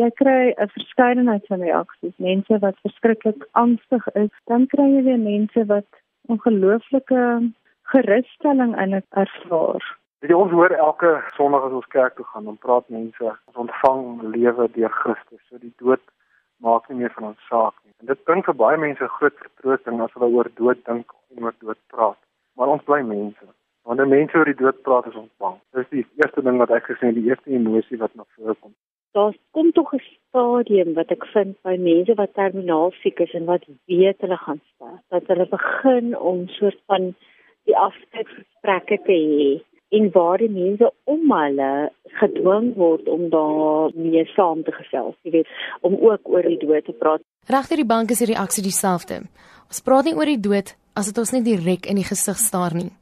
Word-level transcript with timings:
Jy 0.00 0.08
kry 0.16 0.54
'n 0.56 0.68
verskeidenheid 0.72 1.46
van 1.46 1.60
reaksies, 1.60 2.14
mense 2.16 2.58
wat 2.58 2.76
verskriklik 2.84 3.42
angstig 3.62 4.06
is, 4.14 4.30
dan 4.48 4.62
kry 4.72 4.86
jy 4.92 5.02
weer 5.08 5.18
mense 5.18 5.64
wat 5.72 5.88
ongelooflike 6.32 7.24
gerusstelling 7.92 8.72
in 8.84 8.90
dit 8.96 9.06
ervaar. 9.22 9.84
Jy 10.24 10.32
ons 10.36 10.54
hoor 10.56 10.72
elke 10.86 11.10
Sondag 11.36 11.66
as 11.68 11.76
ons 11.80 11.92
kerk 11.96 12.16
toe 12.16 12.24
gaan, 12.24 12.48
dan 12.48 12.56
praat 12.64 12.88
mense 12.88 13.28
ons 13.28 13.60
ontvang 13.66 14.00
lewe 14.36 14.68
deur 14.78 14.96
Christus. 15.02 15.42
So 15.48 15.58
die 15.58 15.74
dood 15.84 16.04
maak 16.64 16.88
nie 16.88 16.98
meer 17.02 17.12
van 17.18 17.30
ons 17.32 17.48
saak 17.52 17.76
nie. 17.84 17.92
En 18.00 18.06
dit 18.06 18.24
bring 18.24 18.44
vir 18.44 18.56
baie 18.64 18.78
mense 18.80 19.12
groot 19.18 19.36
vertroosting 19.44 20.00
as 20.00 20.12
hulle 20.16 20.32
oor 20.32 20.48
dood 20.56 20.84
dink 20.84 21.12
en 21.36 21.44
oor 21.44 21.56
dood 21.60 21.80
praat. 21.92 22.20
Maar 22.56 22.72
ons 22.76 22.88
bly 22.88 23.02
mense. 23.02 23.52
Wanneer 23.84 24.08
mense 24.08 24.38
oor 24.38 24.48
die 24.48 24.60
dood 24.64 24.80
praat, 24.82 25.12
is 25.12 25.20
ons 25.24 25.32
bang. 25.36 25.60
Dis 25.76 25.92
die 25.92 26.06
eerste 26.22 26.42
ding 26.42 26.56
wat 26.56 26.70
ek 26.70 26.88
gesê 26.88 27.12
het, 27.12 27.20
die 27.20 27.28
eerste 27.28 27.52
emosie 27.52 28.00
wat 28.00 28.14
na 28.14 28.24
vore 28.36 28.56
kom. 28.60 28.72
Daar 29.12 29.34
kom 29.50 29.72
tog 29.72 29.92
'n 29.94 30.02
stadium 30.28 30.94
wat 30.94 31.10
ek 31.10 31.24
vind 31.34 31.56
by 31.62 31.76
mense 31.76 32.14
wat 32.14 32.34
terminaal 32.34 32.92
siek 33.02 33.18
is 33.20 33.32
en 33.34 33.44
wat 33.44 33.64
weet 33.86 34.20
hulle 34.20 34.36
gaan 34.36 34.60
sterf, 34.74 35.02
dat 35.08 35.26
hulle 35.26 35.46
begin 35.48 36.18
om 36.18 36.48
soort 36.48 36.78
van 36.86 37.14
die 37.64 37.76
afskeidsgesprekke 37.76 38.98
te 39.06 39.12
hê 39.12 39.50
en 39.90 40.10
waar 40.14 40.38
die 40.38 40.50
mense 40.50 40.92
om 41.04 41.32
hulle 41.32 41.90
gedwing 42.20 42.74
word 42.76 43.08
om 43.08 43.28
daarmee 43.32 44.24
saam 44.36 44.62
te 44.62 44.72
gesels, 44.72 45.16
jy 45.22 45.30
weet, 45.30 45.48
om 45.80 45.96
ook 45.98 46.28
oor 46.30 46.46
die 46.46 46.60
dood 46.62 46.84
te 46.84 46.92
praat. 46.92 47.22
Regter 47.50 47.76
die 47.76 47.90
bank 47.94 48.10
is 48.10 48.22
die 48.22 48.30
reaksie 48.30 48.62
dieselfde. 48.62 49.24
Ons 49.66 49.82
praat 49.82 50.04
nie 50.04 50.14
oor 50.14 50.30
die 50.30 50.40
dood 50.40 50.76
as 50.94 51.10
dit 51.10 51.18
ons 51.18 51.32
nie 51.32 51.42
direk 51.42 51.90
in 51.90 51.98
die 51.98 52.06
gesig 52.06 52.38
staar 52.38 52.74
nie. 52.74 52.92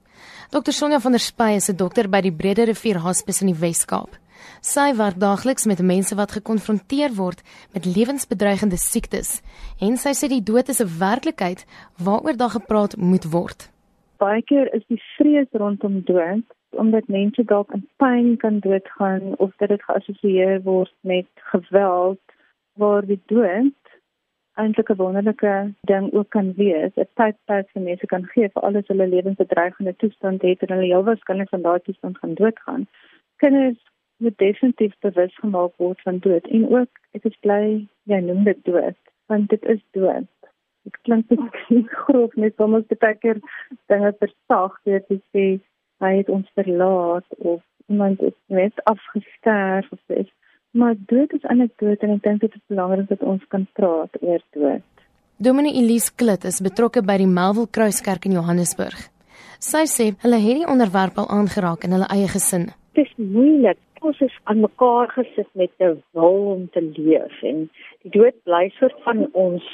Dr 0.48 0.72
Sonja 0.72 1.00
van 1.04 1.12
der 1.12 1.20
Spy 1.20 1.50
is 1.60 1.68
'n 1.68 1.76
dokter 1.76 2.08
by 2.08 2.20
die 2.20 2.32
Brede 2.32 2.64
Rivier 2.64 2.98
Hospice 3.04 3.42
in 3.44 3.52
die 3.52 3.60
Wes-Kaap. 3.60 4.16
Sy 4.60 4.96
werk 4.96 5.18
daagliks 5.20 5.66
met 5.66 5.82
mense 5.82 6.14
wat 6.14 6.32
gekonfronteer 6.32 7.14
word 7.16 7.42
met 7.72 7.84
lewensbedreigende 7.84 8.76
siektes 8.76 9.42
en 9.80 9.96
sy 9.96 10.12
sê 10.14 10.28
die 10.28 10.42
dood 10.42 10.68
is 10.68 10.80
'n 10.82 10.98
werklikheid 10.98 11.66
waaroor 12.04 12.36
daar 12.36 12.54
gepraat 12.58 12.96
moet 12.96 13.26
word. 13.32 13.70
Baie 14.18 14.42
keer 14.42 14.74
is 14.74 14.82
die 14.88 15.02
vrees 15.16 15.50
rondom 15.52 16.02
dood 16.04 16.46
omdat 16.70 17.08
mense 17.08 17.44
dalk 17.44 17.72
in 17.72 17.88
pyn 17.96 18.36
kan 18.36 18.58
doodgaan 18.58 19.36
of 19.38 19.52
dat 19.56 19.68
dit 19.68 19.82
geassosieer 19.82 20.62
word 20.62 20.94
met 21.00 21.26
geweld 21.52 22.20
waar 22.74 23.06
die 23.06 23.20
dood 23.26 23.78
eintlik 24.62 24.90
'n 24.90 25.00
wonderlike 25.02 25.54
ding 25.80 26.12
ook 26.12 26.30
kan 26.36 26.48
wees. 26.54 26.92
'n 26.96 27.08
Tydperk 27.18 27.68
vir 27.72 27.82
mense 27.82 28.06
kan 28.06 28.24
gee 28.32 28.48
vir 28.54 28.62
alles 28.62 28.86
hulle 28.90 29.06
lewensbedreigende 29.06 29.94
toestand 29.96 30.42
het 30.42 30.62
en 30.62 30.72
hulle 30.74 30.92
heel 30.92 31.04
waarskynlik 31.04 31.48
van 31.48 31.62
daardie 31.62 31.84
toestand 31.84 32.18
gaan 32.18 32.34
doodgaan. 32.34 32.86
Kinders 33.36 33.80
moet 34.24 34.38
definitief 34.38 34.94
bewus 35.04 35.34
gemaak 35.42 35.72
word 35.76 36.00
van 36.06 36.18
dood 36.24 36.46
en 36.46 36.66
ook 36.74 37.02
ek 37.18 37.28
is 37.30 37.38
bly 37.46 37.62
jy 38.10 38.20
noem 38.24 38.44
dit 38.48 38.64
dood 38.64 38.98
want 39.28 39.50
dit 39.52 39.64
is 39.74 39.80
dood. 39.96 40.28
Dit 40.88 40.96
klink 41.06 41.30
net 41.30 41.90
grof 42.02 42.34
net 42.34 42.56
soms 42.56 42.86
baie 42.94 43.18
keer 43.22 43.40
dinge 43.92 44.12
versag 44.22 44.78
deur 44.88 45.04
te 45.08 45.20
sê 45.34 45.46
hy 46.04 46.12
het 46.20 46.30
ons 46.32 46.54
verlaat 46.58 47.38
of 47.38 47.62
iemand 47.88 48.22
is 48.22 48.36
net 48.46 48.84
afgesterf 48.84 49.92
of 49.92 50.16
iets. 50.20 50.32
Maar 50.70 50.94
dood 51.10 51.32
is 51.32 51.44
anekdote 51.44 52.06
en 52.06 52.16
ek 52.16 52.24
dink 52.26 52.40
dit 52.44 52.54
is 52.54 52.64
belangrik 52.70 53.08
dat 53.08 53.22
ons 53.24 53.44
kan 53.52 53.66
praat 53.78 54.18
oor 54.20 54.42
dood. 54.56 54.84
Dominee 55.38 55.78
Elise 55.80 56.12
Klit 56.14 56.44
is 56.44 56.60
betrokke 56.64 57.02
by 57.06 57.16
die 57.22 57.30
Melville 57.30 57.70
Kruiskerk 57.70 58.26
in 58.26 58.36
Johannesburg. 58.36 58.98
Sy 59.62 59.84
sê 59.90 60.08
hulle 60.22 60.38
het 60.42 60.60
die 60.60 60.68
onderwerp 60.70 61.18
al 61.18 61.30
aangeraak 61.34 61.86
in 61.86 61.94
hulle 61.96 62.08
eie 62.14 62.28
gesin. 62.30 62.68
Dit 62.98 63.06
is 63.06 63.14
moeilik. 63.16 63.78
Ons 64.08 64.20
is 64.24 64.36
aan 64.48 64.62
mekaar 64.64 65.10
gesit 65.12 65.48
met 65.52 65.70
'n 65.78 66.02
wil 66.16 66.38
om 66.54 66.68
te 66.72 66.80
leef 66.96 67.42
en 67.42 67.58
die 68.02 68.12
dood 68.16 68.36
bly 68.44 68.70
soort 68.78 68.96
van 69.04 69.28
ons 69.32 69.64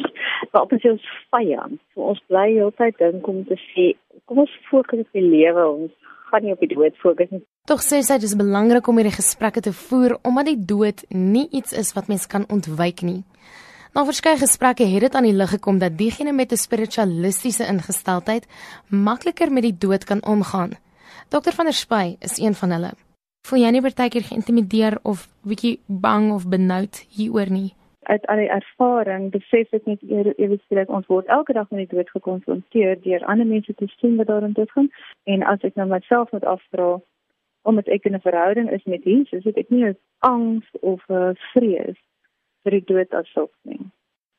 wat 0.52 0.72
ons 0.72 0.84
ons 0.84 1.04
vyand. 1.30 1.78
So 1.94 2.00
ons 2.00 2.22
bly 2.26 2.48
heeltyd 2.58 2.98
dink 2.98 3.26
om 3.26 3.44
te 3.44 3.58
sê 3.70 3.84
kom 4.26 4.38
ons 4.38 4.56
fokus 4.70 5.04
op 5.04 5.12
die 5.12 5.28
lewe. 5.36 5.68
Ons 5.68 5.92
gaan 6.30 6.42
nie 6.42 6.52
op 6.52 6.60
die 6.60 6.74
dood 6.74 6.96
fokus 6.96 7.30
nie. 7.30 7.42
Tog 7.70 7.80
sê 7.86 8.02
sy 8.02 8.18
dis 8.18 8.36
belangrik 8.36 8.88
om 8.88 8.96
hierdie 8.96 9.20
gesprekke 9.20 9.60
te 9.60 9.72
voer 9.72 10.18
omdat 10.22 10.46
die 10.46 10.64
dood 10.74 11.04
nie 11.10 11.46
iets 11.50 11.72
is 11.72 11.94
wat 11.94 12.08
mens 12.08 12.26
kan 12.26 12.44
ontwyk 12.48 13.02
nie. 13.02 13.22
Na 13.94 14.04
verskeie 14.04 14.36
gesprekke 14.36 14.84
het 14.94 15.00
dit 15.00 15.14
aan 15.14 15.30
die 15.30 15.38
lig 15.38 15.50
gekom 15.50 15.78
dat 15.78 15.98
diegene 15.98 16.32
met 16.32 16.52
'n 16.52 16.56
spiritualistiese 16.66 17.64
ingesteldheid 17.72 18.44
makliker 18.90 19.52
met 19.52 19.62
die 19.62 19.78
dood 19.78 20.04
kan 20.04 20.24
omgaan. 20.24 20.70
Dr 21.28 21.52
van 21.52 21.64
der 21.64 21.78
Spy 21.84 22.16
is 22.20 22.38
een 22.38 22.54
van 22.54 22.70
hulle. 22.70 23.03
Voel 23.44 23.60
jy 23.60 23.70
nie 23.70 23.84
partykeer 23.84 24.24
geïntimideer 24.24 24.98
of 25.02 25.28
bietjie 25.44 25.78
bang 25.86 26.30
of 26.32 26.48
benoud 26.48 27.02
hieroor 27.16 27.50
nie? 27.52 27.74
uit 28.04 28.26
al 28.26 28.36
die 28.36 28.50
ervaring 28.52 29.30
besef 29.32 29.70
ek 29.76 29.86
net 29.88 30.02
ewe 30.12 30.56
skielik 30.58 30.90
ons 30.92 31.06
word 31.08 31.30
elke 31.32 31.54
dag 31.56 31.70
met 31.70 31.86
die 31.86 31.96
dood 31.96 32.10
gekonfronteer 32.12 32.98
deur 33.04 33.24
ander 33.32 33.48
mense 33.48 33.74
te 33.80 33.88
sien 33.96 34.18
wat 34.20 34.28
daarin 34.28 34.52
doodgaan 34.58 34.90
en 35.34 35.44
as 35.52 35.64
ek 35.68 35.78
nou 35.80 35.86
myself 35.88 36.32
moet 36.36 36.44
afvra 36.44 36.88
omdat 37.64 37.88
ek 37.88 38.04
in 38.04 38.14
'n 38.14 38.20
verhouding 38.20 38.70
is 38.70 38.84
met 38.84 39.04
Jesus, 39.04 39.44
het 39.44 39.56
ek 39.56 39.70
nie 39.70 39.84
'n 39.84 39.96
angs 40.20 40.68
of 40.80 41.00
'n 41.08 41.36
vrees 41.52 41.96
vir 42.62 42.72
die 42.76 42.84
dood 42.92 43.14
asof 43.14 43.50
nie. 43.62 43.80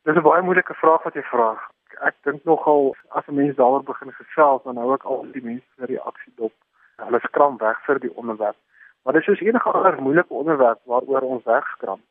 Dis 0.06 0.16
'n 0.16 0.22
baie 0.22 0.42
moeilike 0.42 0.74
vraag 0.74 1.04
wat 1.04 1.16
jy 1.16 1.24
vra. 1.24 1.58
Ek 2.02 2.16
dink 2.24 2.46
nogal 2.46 2.96
as 3.10 3.28
'n 3.28 3.36
mens 3.36 3.56
daaroor 3.56 3.84
begin 3.84 4.12
gesels, 4.12 4.64
dan 4.64 4.78
hou 4.78 4.94
ek 4.94 5.06
al 5.06 5.26
die 5.32 5.42
mense 5.42 5.66
se 5.78 5.86
reaksie 5.86 6.34
dop. 6.36 6.54
Hulle 6.98 7.20
skram 7.20 7.58
weg 7.58 7.78
vir 7.86 8.00
die 8.00 8.16
onderwerp. 8.16 8.58
Maar 9.06 9.14
dis 9.14 9.24
soos 9.24 9.42
enige 9.42 9.72
ander 9.72 10.02
moeilike 10.02 10.34
onderwerp 10.34 10.80
waaroor 10.90 11.22
ons 11.22 11.44
wegskram. 11.46 12.02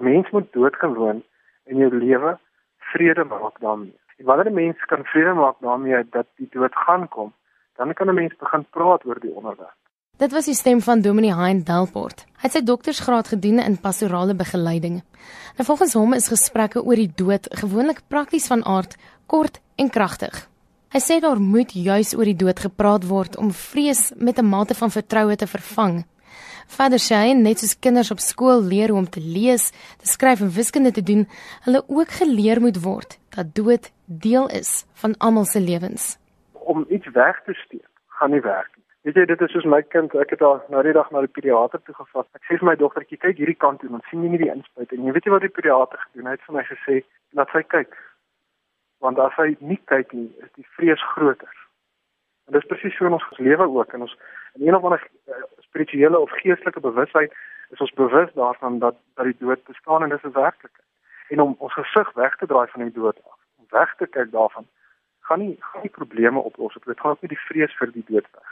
'n 0.00 0.04
Mens 0.04 0.30
moet 0.30 0.52
doodgewoon 0.52 1.22
in 1.64 1.76
jou 1.76 1.90
lewe 1.94 2.38
vrede 2.78 3.24
maak 3.24 3.60
daarmee. 3.60 3.98
En 4.16 4.24
wanneer 4.24 4.50
'n 4.50 4.54
mens 4.54 4.84
kan 4.84 5.04
vrede 5.04 5.34
maak 5.34 5.56
daarmee 5.60 6.08
dat 6.10 6.26
die 6.36 6.48
dood 6.50 6.74
gaan 6.74 7.08
kom, 7.08 7.32
dan 7.76 7.94
kan 7.94 8.08
'n 8.08 8.14
mens 8.14 8.36
begin 8.36 8.66
praat 8.70 9.04
oor 9.04 9.20
die 9.20 9.34
onderwerp. 9.34 9.76
Dit 10.16 10.32
was 10.32 10.44
die 10.44 10.54
stem 10.54 10.80
van 10.80 11.00
Dominee 11.00 11.34
Hein 11.34 11.62
Delport. 11.64 12.24
Hy 12.36 12.42
het 12.42 12.52
sy 12.52 12.62
doktorsgraad 12.62 13.28
gedoen 13.28 13.58
in 13.58 13.80
pastorale 13.80 14.34
begeleiding. 14.34 15.02
Nou 15.56 15.64
volgens 15.64 15.92
hom 15.92 16.12
is 16.12 16.28
gesprekke 16.28 16.82
oor 16.82 16.94
die 16.94 17.12
dood 17.14 17.46
gewoonlik 17.60 18.00
prakties 18.08 18.46
van 18.46 18.64
aard, 18.64 18.96
kort 19.26 19.60
en 19.76 19.90
kragtig. 19.90 20.48
Hy 20.88 21.00
sê 21.00 21.20
daar 21.20 21.40
moet 21.40 21.72
juis 21.72 22.16
oor 22.16 22.24
die 22.24 22.36
dood 22.36 22.60
gepraat 22.60 23.04
word 23.06 23.36
om 23.36 23.50
vrees 23.50 24.12
met 24.16 24.38
'n 24.38 24.48
mate 24.48 24.74
van 24.74 24.90
vertroue 24.90 25.36
te 25.36 25.46
vervang 25.46 26.04
Vader 26.76 27.00
Shane, 27.00 27.40
net 27.40 27.62
soos 27.62 27.78
kinders 27.80 28.10
op 28.12 28.20
skool 28.20 28.60
leer 28.62 28.92
hoe 28.92 29.00
om 29.00 29.08
te 29.08 29.22
lees, 29.24 29.70
te 29.98 30.08
skryf 30.08 30.42
en 30.44 30.50
wiskunde 30.52 30.92
te 30.92 31.02
doen, 31.02 31.24
hulle 31.64 31.80
ook 31.88 32.12
geleer 32.20 32.60
moet 32.60 32.80
word 32.84 33.16
dat 33.36 33.54
dood 33.56 33.88
deel 34.04 34.48
is 34.52 34.84
van 35.00 35.16
almal 35.18 35.48
se 35.48 35.60
lewens. 35.60 36.18
Om 36.52 36.84
iets 36.88 37.08
weg 37.16 37.40
te 37.46 37.54
steek, 37.64 37.88
gaan 38.20 38.30
nie 38.36 38.44
werk 38.44 38.68
nie. 38.76 38.84
Weet 39.08 39.16
jy, 39.16 39.24
dit 39.30 39.42
is 39.46 39.52
soos 39.54 39.64
my 39.64 39.80
kind, 39.94 40.12
ek 40.20 40.34
het 40.34 40.42
daar 40.44 40.60
nou 40.68 40.82
die 40.84 40.92
dag 40.92 41.08
na 41.14 41.22
die 41.24 41.32
pediater 41.32 41.80
toe 41.86 41.94
gevat. 41.96 42.28
Ek 42.36 42.44
sê 42.44 42.58
vir 42.58 42.68
my 42.68 42.74
dogtertjie, 42.76 43.20
kyk 43.22 43.38
hierdie 43.40 43.56
kant 43.56 43.80
toe, 43.80 43.88
dan 43.88 44.04
sien 44.10 44.26
jy 44.26 44.34
nie 44.34 44.42
die 44.42 44.50
inspuit 44.52 44.92
nie. 44.92 45.14
Weet 45.16 45.24
jy 45.24 45.32
wat 45.32 45.46
die 45.46 45.54
pediater 45.54 46.02
gedoen 46.02 46.28
het 46.28 46.44
vir 46.44 46.58
my 46.58 46.64
gesê, 46.68 46.98
laat 47.38 47.54
sy 47.54 47.62
kyk. 47.64 47.96
Want 49.00 49.22
as 49.24 49.32
hy 49.38 49.54
nie 49.64 49.78
kyk 49.88 50.12
nie, 50.12 50.28
is 50.44 50.52
die 50.58 50.66
vrees 50.76 51.00
groter. 51.14 51.54
En 52.48 52.56
dis 52.56 52.68
presies 52.68 52.96
so 52.98 53.08
in 53.08 53.16
ons 53.16 53.24
lewe 53.38 53.68
ook 53.78 53.94
en 53.96 54.04
ons 54.04 54.14
in 54.58 54.66
een 54.66 54.76
of 54.76 54.84
ander 54.84 55.02
uh, 55.30 55.40
spirituele 55.78 56.18
of 56.18 56.30
geestelike 56.30 56.80
bewustheid 56.80 57.32
is 57.70 57.80
ons 57.80 57.92
bewus 57.92 58.30
daarvan 58.34 58.78
dat 58.78 58.94
dat 59.14 59.24
die 59.24 59.36
dood 59.38 59.64
bestaan 59.64 60.02
en 60.02 60.08
dis 60.08 60.24
'n 60.24 60.32
werklikheid. 60.32 60.86
En 61.28 61.40
om 61.40 61.54
ons 61.58 61.72
gesig 61.72 62.12
weg 62.14 62.36
te 62.36 62.46
draai 62.46 62.66
van 62.68 62.82
die 62.82 62.92
dood 62.92 63.16
af, 63.30 63.38
om 63.58 63.66
weg 63.70 63.94
te 63.96 64.06
kyk 64.06 64.30
daarvan, 64.30 64.66
gaan 65.20 65.38
nie 65.38 65.56
gaan 65.60 65.82
nie 65.82 65.90
probleme 65.90 66.38
oplos 66.38 66.74
nie. 66.74 66.82
Dit 66.86 67.00
gaan 67.00 67.10
ook 67.10 67.22
nie 67.22 67.28
die 67.36 67.46
vrees 67.48 67.76
vir 67.78 67.92
die 67.92 68.04
dood 68.08 68.26
weg. 68.32 68.50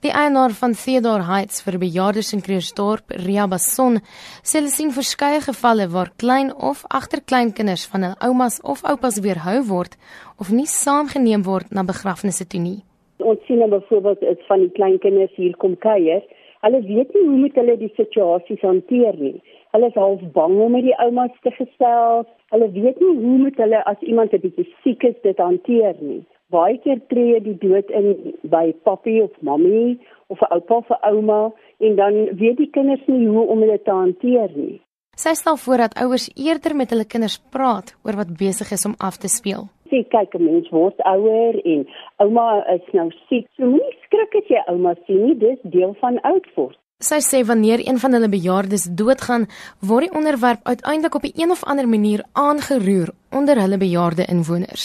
Die 0.00 0.12
eienaar 0.12 0.50
van 0.50 0.72
Theodore 0.72 1.22
Heights 1.22 1.62
vir 1.62 1.78
bejaardes 1.78 2.32
in 2.32 2.42
Kreersdorp, 2.42 3.04
Ria 3.26 3.46
Bason, 3.46 3.94
sê 4.42 4.58
hulle 4.58 4.68
sien 4.68 4.90
verskeie 4.90 5.40
gevalle 5.40 5.86
waar 5.88 6.10
klein 6.16 6.54
of 6.54 6.84
agterkleinkinders 6.88 7.86
van 7.86 8.02
hul 8.02 8.16
oumas 8.28 8.60
of 8.60 8.84
oupas 8.84 9.20
weerhou 9.20 9.60
word 9.74 9.96
of 10.40 10.50
nie 10.50 10.66
saamgeneem 10.66 11.42
word 11.42 11.70
na 11.70 11.82
begrafnisse 11.82 12.46
toe 12.46 12.60
nie. 12.60 12.80
Ons 13.18 13.46
sien 13.46 13.58
nou 13.58 13.68
byvoorbeeld 13.68 14.22
is 14.22 14.46
van 14.46 14.58
die 14.58 14.72
kleinkinders 14.78 15.34
hier 15.34 15.56
kom 15.56 15.76
kuier 15.76 16.22
Hulle 16.62 16.80
weet 16.86 17.14
nie 17.14 17.22
hoe 17.26 17.38
moet 17.38 17.56
hulle 17.58 17.74
die 17.78 17.90
situasies 17.96 18.60
hanteer 18.62 19.16
nie. 19.18 19.38
Hulle 19.74 19.88
is 19.90 19.96
half 19.98 20.20
bang 20.36 20.52
om 20.62 20.76
met 20.76 20.84
die 20.86 20.94
oumas 21.04 21.32
te 21.42 21.50
gesels. 21.56 22.28
Hulle 22.54 22.68
weet 22.76 23.00
nie 23.02 23.14
hoe 23.22 23.38
moet 23.40 23.58
hulle 23.62 23.80
as 23.92 24.04
iemand 24.12 24.36
'n 24.36 24.42
bietjie 24.44 24.68
siek 24.84 25.02
is 25.10 25.18
dit 25.26 25.42
hanteer 25.46 25.96
nie. 26.00 26.20
Baie 26.54 26.78
keer 26.84 27.00
tree 27.08 27.40
die 27.40 27.56
dood 27.64 27.90
in 27.90 28.36
by 28.54 28.72
papi 28.86 29.16
of 29.22 29.34
mammy 29.40 29.98
of 30.28 30.38
'n 30.42 30.52
oupa 30.58 30.76
of 30.76 30.90
'n 30.90 31.02
ouma 31.10 31.40
en 31.80 31.96
dan 31.96 32.14
weet 32.44 32.56
die 32.62 32.70
kinders 32.70 33.06
nie 33.06 33.26
hoe 33.26 33.46
om 33.46 33.60
dit 33.60 33.84
te 33.84 33.90
hanteer 33.90 34.50
nie. 34.54 34.80
Sy 35.16 35.34
stel 35.34 35.56
voor 35.56 35.76
dat 35.76 35.98
ouers 36.00 36.30
eerder 36.34 36.76
met 36.76 36.90
hulle 36.90 37.04
kinders 37.04 37.38
praat 37.50 37.96
oor 38.04 38.16
wat 38.16 38.36
besig 38.36 38.72
is 38.72 38.84
om 38.84 38.94
af 38.98 39.16
te 39.16 39.28
speel 39.28 39.68
sê 39.92 40.00
kyk 40.14 40.34
'n 40.34 40.44
mens 40.48 40.68
word 40.76 40.96
ouer 41.14 41.54
en 41.72 41.80
ouma 42.24 42.64
is 42.76 42.86
nou 42.98 43.08
siek. 43.28 43.46
So 43.56 43.68
moenie 43.72 43.96
skrik 44.04 44.32
as 44.40 44.48
jy 44.54 44.62
ouma 44.72 44.94
sien 45.06 45.20
nie, 45.26 45.36
dis 45.44 45.60
deel 45.76 45.92
van 46.00 46.16
oud 46.30 46.46
word. 46.56 46.78
Sy 47.10 47.20
sê 47.30 47.38
wanneer 47.50 47.80
een 47.82 47.98
van 48.02 48.12
hulle 48.14 48.30
bejaardes 48.36 48.84
doodgaan, 49.00 49.44
word 49.88 50.04
die 50.06 50.16
onderwerp 50.18 50.62
uiteindelik 50.72 51.14
op 51.18 51.24
'n 51.26 51.36
een 51.40 51.50
of 51.50 51.64
ander 51.70 51.88
manier 51.88 52.20
aangeroer 52.46 53.08
onder 53.38 53.56
hulle 53.62 53.78
bejaarde 53.86 54.24
inwoners. 54.34 54.84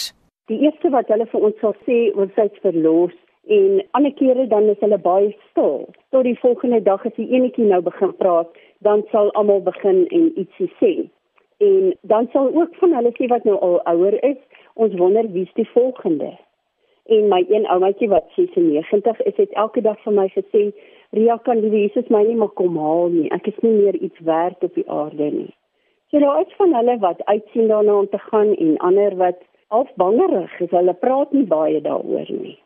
Die 0.50 0.60
eerste 0.64 0.88
wat 0.90 1.08
hulle 1.08 1.26
vir 1.32 1.40
ons 1.40 1.58
sal 1.60 1.74
sê, 1.86 1.98
ons 2.22 2.34
is 2.36 2.60
verlos 2.66 3.14
en 3.48 3.84
ander 3.96 4.12
kere 4.12 4.46
dan 4.46 4.68
is 4.68 4.80
hulle 4.80 4.98
baie 4.98 5.36
stil. 5.50 5.88
Tot 6.10 6.24
die 6.24 6.38
volgende 6.38 6.82
dag 6.82 7.06
as 7.06 7.16
die 7.16 7.30
enetjie 7.36 7.64
nou 7.64 7.80
begin 7.82 8.12
praat, 8.16 8.50
dan 8.78 9.04
sal 9.10 9.32
almal 9.32 9.62
begin 9.62 10.06
en 10.08 10.32
ietsie 10.38 10.70
sê. 10.80 10.92
En 11.58 11.94
dan 12.00 12.28
sal 12.32 12.50
ook 12.54 12.74
van 12.80 12.94
hulle 12.94 13.12
sê 13.16 13.26
wat 13.26 13.44
nou 13.44 13.58
al 13.58 13.80
ouer 13.92 14.18
is, 14.24 14.38
ons 14.74 14.94
wonder 14.94 15.26
wie's 15.32 15.52
die 15.54 15.68
volgende. 15.72 16.36
En 17.08 17.28
my 17.28 17.44
een 17.48 17.66
oumatjie 17.66 18.08
wat 18.08 18.24
96 18.36 19.20
is, 19.20 19.36
het 19.36 19.52
elke 19.52 19.80
dag 19.80 19.98
vir 20.04 20.12
my 20.12 20.28
gesê 20.34 20.70
Ria 21.16 21.38
kan 21.40 21.62
die 21.64 21.70
Jesus 21.72 22.10
my 22.12 22.20
nie 22.26 22.36
maar 22.36 22.52
kom 22.60 22.76
haal 22.76 23.08
nie. 23.08 23.30
Ek 23.32 23.46
is 23.48 23.56
nie 23.64 23.72
meer 23.72 23.96
iets 23.96 24.20
werd 24.28 24.64
op 24.64 24.74
die 24.76 24.84
aarde 24.92 25.30
nie. 25.32 25.52
So 26.12 26.20
daar 26.20 26.42
is 26.42 26.52
van 26.56 26.74
hulle 26.76 26.98
wat 27.00 27.22
uitsien 27.24 27.68
daarna 27.68 27.94
om 28.02 28.08
te 28.12 28.20
gaan 28.28 28.52
en 28.54 28.76
ander 28.84 29.16
wat 29.16 29.40
afbangerig 29.68 30.60
is. 30.60 30.70
Hulle 30.70 30.94
praat 30.94 31.32
nie 31.32 31.46
baie 31.48 31.80
daaroor 31.80 32.28
nie. 32.28 32.58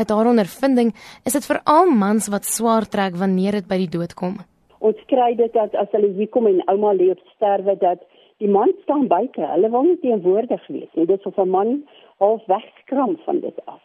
Uit 0.00 0.08
haar 0.08 0.30
ondervinding 0.32 0.94
is 1.28 1.36
dit 1.36 1.46
veral 1.46 1.92
mans 1.92 2.28
wat 2.32 2.48
swaar 2.48 2.88
trek 2.88 3.20
wanneer 3.20 3.60
dit 3.60 3.68
by 3.68 3.82
die 3.84 3.92
dood 3.98 4.16
kom. 4.16 4.40
Ons 4.80 4.96
kry 5.12 5.34
dit 5.36 5.52
dat 5.52 5.74
as 5.74 5.92
hulle 5.92 6.12
hier 6.16 6.28
kom 6.28 6.46
en 6.50 6.62
ouma 6.72 6.92
lê 6.96 7.10
op 7.12 7.20
sterwe 7.34 7.76
dat 7.80 8.00
die 8.40 8.48
man 8.48 8.72
staan 8.82 9.06
buite. 9.08 9.44
Hulle 9.44 9.70
wil 9.70 9.86
nie 9.88 10.00
teenwoordig 10.00 10.66
wees 10.72 10.88
nie. 10.96 11.06
Dit 11.06 11.20
is 11.20 11.28
of 11.28 11.38
'n 11.38 11.48
man 11.48 11.84
half 12.18 12.46
wegskram 12.46 13.16
van 13.24 13.40
dit 13.40 13.58
af. 13.66 13.82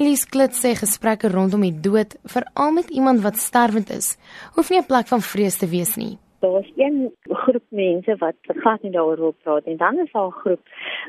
Elise 0.00 0.28
Klit 0.32 0.52
sê 0.56 0.70
gesprekke 0.74 1.28
rondom 1.28 1.60
die 1.60 1.80
dood, 1.80 2.16
veral 2.24 2.72
met 2.72 2.90
iemand 2.90 3.20
wat 3.20 3.36
sterwend 3.36 3.90
is, 3.90 4.16
hoef 4.54 4.70
nie 4.70 4.78
'n 4.78 4.86
plek 4.86 5.06
van 5.06 5.20
vrees 5.20 5.58
te 5.58 5.66
wees 5.66 5.96
nie. 5.96 6.18
Daar's 6.40 6.70
een 6.76 7.12
groep 7.22 7.64
mense 7.68 8.16
wat 8.16 8.36
glad 8.62 8.82
nie 8.82 8.92
daaroor 8.92 9.16
wil 9.16 9.34
praat 9.42 9.64
en 9.64 9.76
dan 9.76 9.98
is 10.04 10.12
daar 10.12 10.26
'n 10.26 10.40
groep 10.42 10.62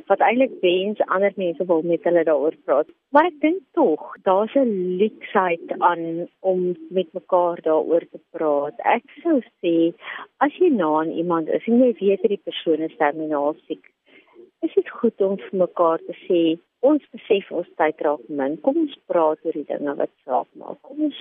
wat 0.10 0.20
eintlik 0.20 0.56
wens 0.62 1.00
ander 1.00 1.34
mense 1.36 1.66
wil 1.66 1.82
met 1.82 2.04
hulle 2.04 2.24
daaroor 2.24 2.56
praat. 2.66 2.88
Maar 3.10 3.26
ek 3.26 3.40
dink 3.40 3.62
tog, 3.72 4.02
daar's 4.24 4.56
'n 4.56 4.98
leksheid 4.98 5.68
aan 5.78 6.28
om 6.40 6.76
met 6.90 7.14
mekaar 7.14 7.62
daaroor 7.62 8.06
te 8.12 8.20
praat. 8.32 8.76
Ek 8.78 9.04
sou 9.24 9.42
sê 9.62 9.94
as 10.38 10.54
jy 10.58 10.70
na 10.70 11.00
aan 11.00 11.12
iemand 11.12 11.48
is 11.48 11.68
en 11.68 11.80
jy 11.80 11.94
weet 12.00 12.22
dat 12.22 12.30
die 12.30 12.46
persoon 12.50 12.80
is 12.80 12.98
terminaal 12.98 13.56
siek, 13.68 13.86
is 14.62 14.74
dit 14.74 14.90
goed 14.90 15.22
om 15.22 15.38
vir 15.38 15.58
mekaar 15.60 16.00
te 16.08 16.16
sê 16.28 16.60
ons 16.80 17.04
besef 17.14 17.52
ons 17.52 17.68
tyd 17.78 18.02
raak 18.02 18.28
min. 18.28 18.62
Kom 18.62 18.78
ons 18.78 19.00
praat 19.06 19.46
oor 19.46 19.58
die 19.58 19.68
dinge 19.74 19.96
wat 19.96 20.14
saak 20.26 20.48
maak. 20.54 20.82
Kom 20.82 21.02
ons 21.08 21.20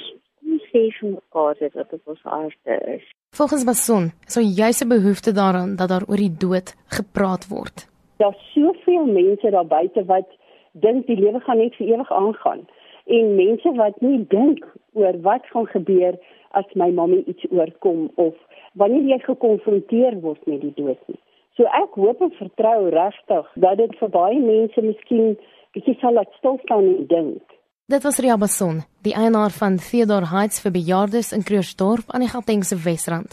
ons 0.51 0.63
sê 0.73 0.83
vir 0.99 1.11
mekaar 1.11 1.59
dit 1.59 1.75
wat 1.81 1.93
op 1.93 2.15
ons 2.15 2.23
harte 2.23 2.77
is. 2.97 3.07
Volgens 3.33 3.65
Mason, 3.65 4.11
so 4.27 4.41
jy's 4.41 4.81
'n 4.83 4.89
behoefte 4.89 5.33
daaraan 5.33 5.77
dat 5.77 5.89
daar 5.89 6.07
oor 6.11 6.17
die 6.17 6.37
dood 6.45 6.69
gepraat 6.99 7.49
word. 7.49 7.77
Daar's 8.17 8.53
soveel 8.55 9.07
mense 9.07 9.51
daar 9.51 9.67
buite 9.67 10.05
wat 10.05 10.29
dink 10.73 11.07
die 11.07 11.17
lewe 11.17 11.41
gaan 11.41 11.57
net 11.57 11.75
vir 11.75 11.87
ewig 11.87 12.13
aangaan 12.13 12.67
en 13.07 13.35
mense 13.35 13.71
wat 13.73 14.01
nie 14.01 14.27
dink 14.29 14.67
oor 14.93 15.21
wat 15.21 15.47
gaan 15.47 15.67
gebeur 15.67 16.19
as 16.51 16.65
my 16.75 16.91
mamma 16.91 17.17
iets 17.27 17.47
oorkom 17.51 18.11
of 18.15 18.35
wanneer 18.73 19.07
jy 19.13 19.19
gekonfronteer 19.19 20.21
word 20.21 20.47
met 20.47 20.61
die 20.61 20.75
dood 20.75 21.01
nie. 21.07 21.21
So 21.57 21.63
ek 21.63 21.95
hoop 21.95 22.21
en 22.21 22.31
vertrou 22.31 22.89
regtig 22.89 23.47
dat 23.55 23.77
dit 23.77 23.97
vir 23.99 24.09
baie 24.09 24.39
mense 24.39 24.83
miskien 24.83 25.39
bietjie 25.73 25.97
sal 26.01 26.13
laat 26.13 26.33
stil 26.39 26.59
staan 26.63 26.85
en 26.85 27.07
dink. 27.07 27.50
Dit 27.91 28.05
was 28.07 28.21
Ria 28.23 28.37
Bason, 28.39 28.85
die 29.03 29.17
eienaar 29.19 29.51
van 29.51 29.75
Theodore 29.83 30.29
Heights 30.31 30.61
vir 30.63 30.71
bejaardes 30.71 31.33
in 31.35 31.43
Krugersdorp 31.43 32.13
aan 32.15 32.23
die 32.23 32.29
Gautengse 32.31 32.77
Wesrand. 32.79 33.33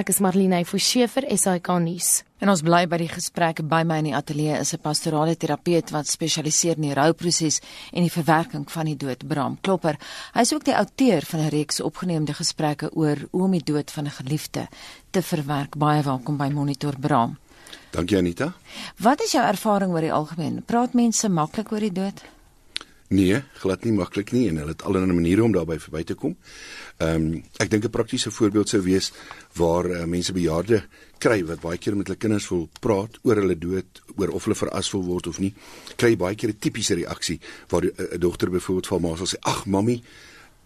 Ek 0.00 0.08
is 0.08 0.22
Marlene 0.24 0.62
Forsie 0.64 1.04
vir 1.04 1.26
SAK 1.36 1.68
nuus. 1.84 2.08
En 2.40 2.48
ons 2.48 2.62
bly 2.64 2.86
by 2.88 2.96
die 3.02 3.10
gesprek 3.10 3.60
by 3.68 3.82
my 3.84 3.98
in 4.00 4.08
die 4.08 4.14
ateljee 4.16 4.56
is 4.56 4.72
'n 4.72 4.80
pastorale 4.80 5.36
terapeut 5.36 5.92
wat 5.92 6.08
spesialiseer 6.08 6.80
in 6.80 6.88
die 6.88 6.94
rouproses 6.94 7.60
en 7.92 8.00
die 8.00 8.14
verwerking 8.16 8.64
van 8.70 8.86
die 8.86 8.96
dood, 8.96 9.28
Bram 9.28 9.58
Klopper. 9.60 9.98
Hy 10.32 10.40
is 10.40 10.54
ook 10.54 10.64
die 10.64 10.76
outeur 10.76 11.20
van 11.20 11.40
'n 11.40 11.50
reeks 11.50 11.80
opgeneemde 11.80 12.32
gesprekke 12.32 12.90
oor 12.94 13.16
hoe 13.30 13.42
om 13.42 13.50
die 13.50 13.64
dood 13.64 13.90
van 13.90 14.04
'n 14.04 14.16
geliefde 14.24 14.68
te 15.10 15.22
verwerk. 15.22 15.76
Baie 15.76 16.02
welkom 16.02 16.38
by 16.38 16.48
Monitor 16.48 16.94
Bram. 16.98 17.36
Dankie 17.90 18.16
Anita. 18.16 18.54
Wat 18.96 19.20
is 19.20 19.32
jou 19.32 19.44
ervaring 19.44 19.92
oor 19.92 20.00
die 20.00 20.12
algemeen? 20.12 20.62
Praat 20.64 20.94
mense 20.94 21.28
maklik 21.28 21.72
oor 21.72 21.80
die 21.80 21.92
dood? 21.92 22.22
Nee, 23.10 23.40
glad 23.58 23.82
nie 23.82 23.90
maklik 23.90 24.28
nie 24.30 24.44
en 24.46 24.60
hulle 24.60 24.70
het 24.70 24.84
allerlei 24.86 25.16
maniere 25.16 25.42
om 25.42 25.50
daarby 25.50 25.80
verby 25.82 26.04
te 26.06 26.14
kom. 26.14 26.36
Ehm 27.02 27.24
um, 27.24 27.40
ek 27.58 27.70
dink 27.70 27.84
'n 27.84 27.90
praktiese 27.90 28.30
voorbeeld 28.30 28.68
sou 28.68 28.82
wees 28.82 29.10
waar 29.58 29.86
uh, 29.90 30.04
mense 30.04 30.32
bejaarde 30.32 30.84
kry 31.18 31.42
wat 31.44 31.60
baie 31.60 31.78
keer 31.78 31.96
met 31.96 32.06
hulle 32.06 32.18
kinders 32.18 32.48
wil 32.48 32.68
praat 32.80 33.18
oor 33.22 33.36
hulle 33.36 33.58
dood, 33.58 34.02
oor 34.16 34.30
of 34.30 34.44
hulle 34.44 34.54
veras 34.54 34.92
wil 34.92 35.02
word 35.02 35.26
of 35.26 35.38
nie. 35.38 35.52
Kry 35.96 36.16
baie 36.16 36.36
keer 36.36 36.50
'n 36.50 36.58
tipiese 36.58 36.94
reaksie 36.94 37.40
waar 37.68 37.82
eh, 37.82 37.90
'n 37.98 38.14
uh, 38.14 38.20
dogter 38.20 38.50
byvoorbeeld 38.50 38.86
van 38.86 39.00
ma 39.00 39.16
sê: 39.16 39.38
"Ag, 39.40 39.66
mammy, 39.66 40.02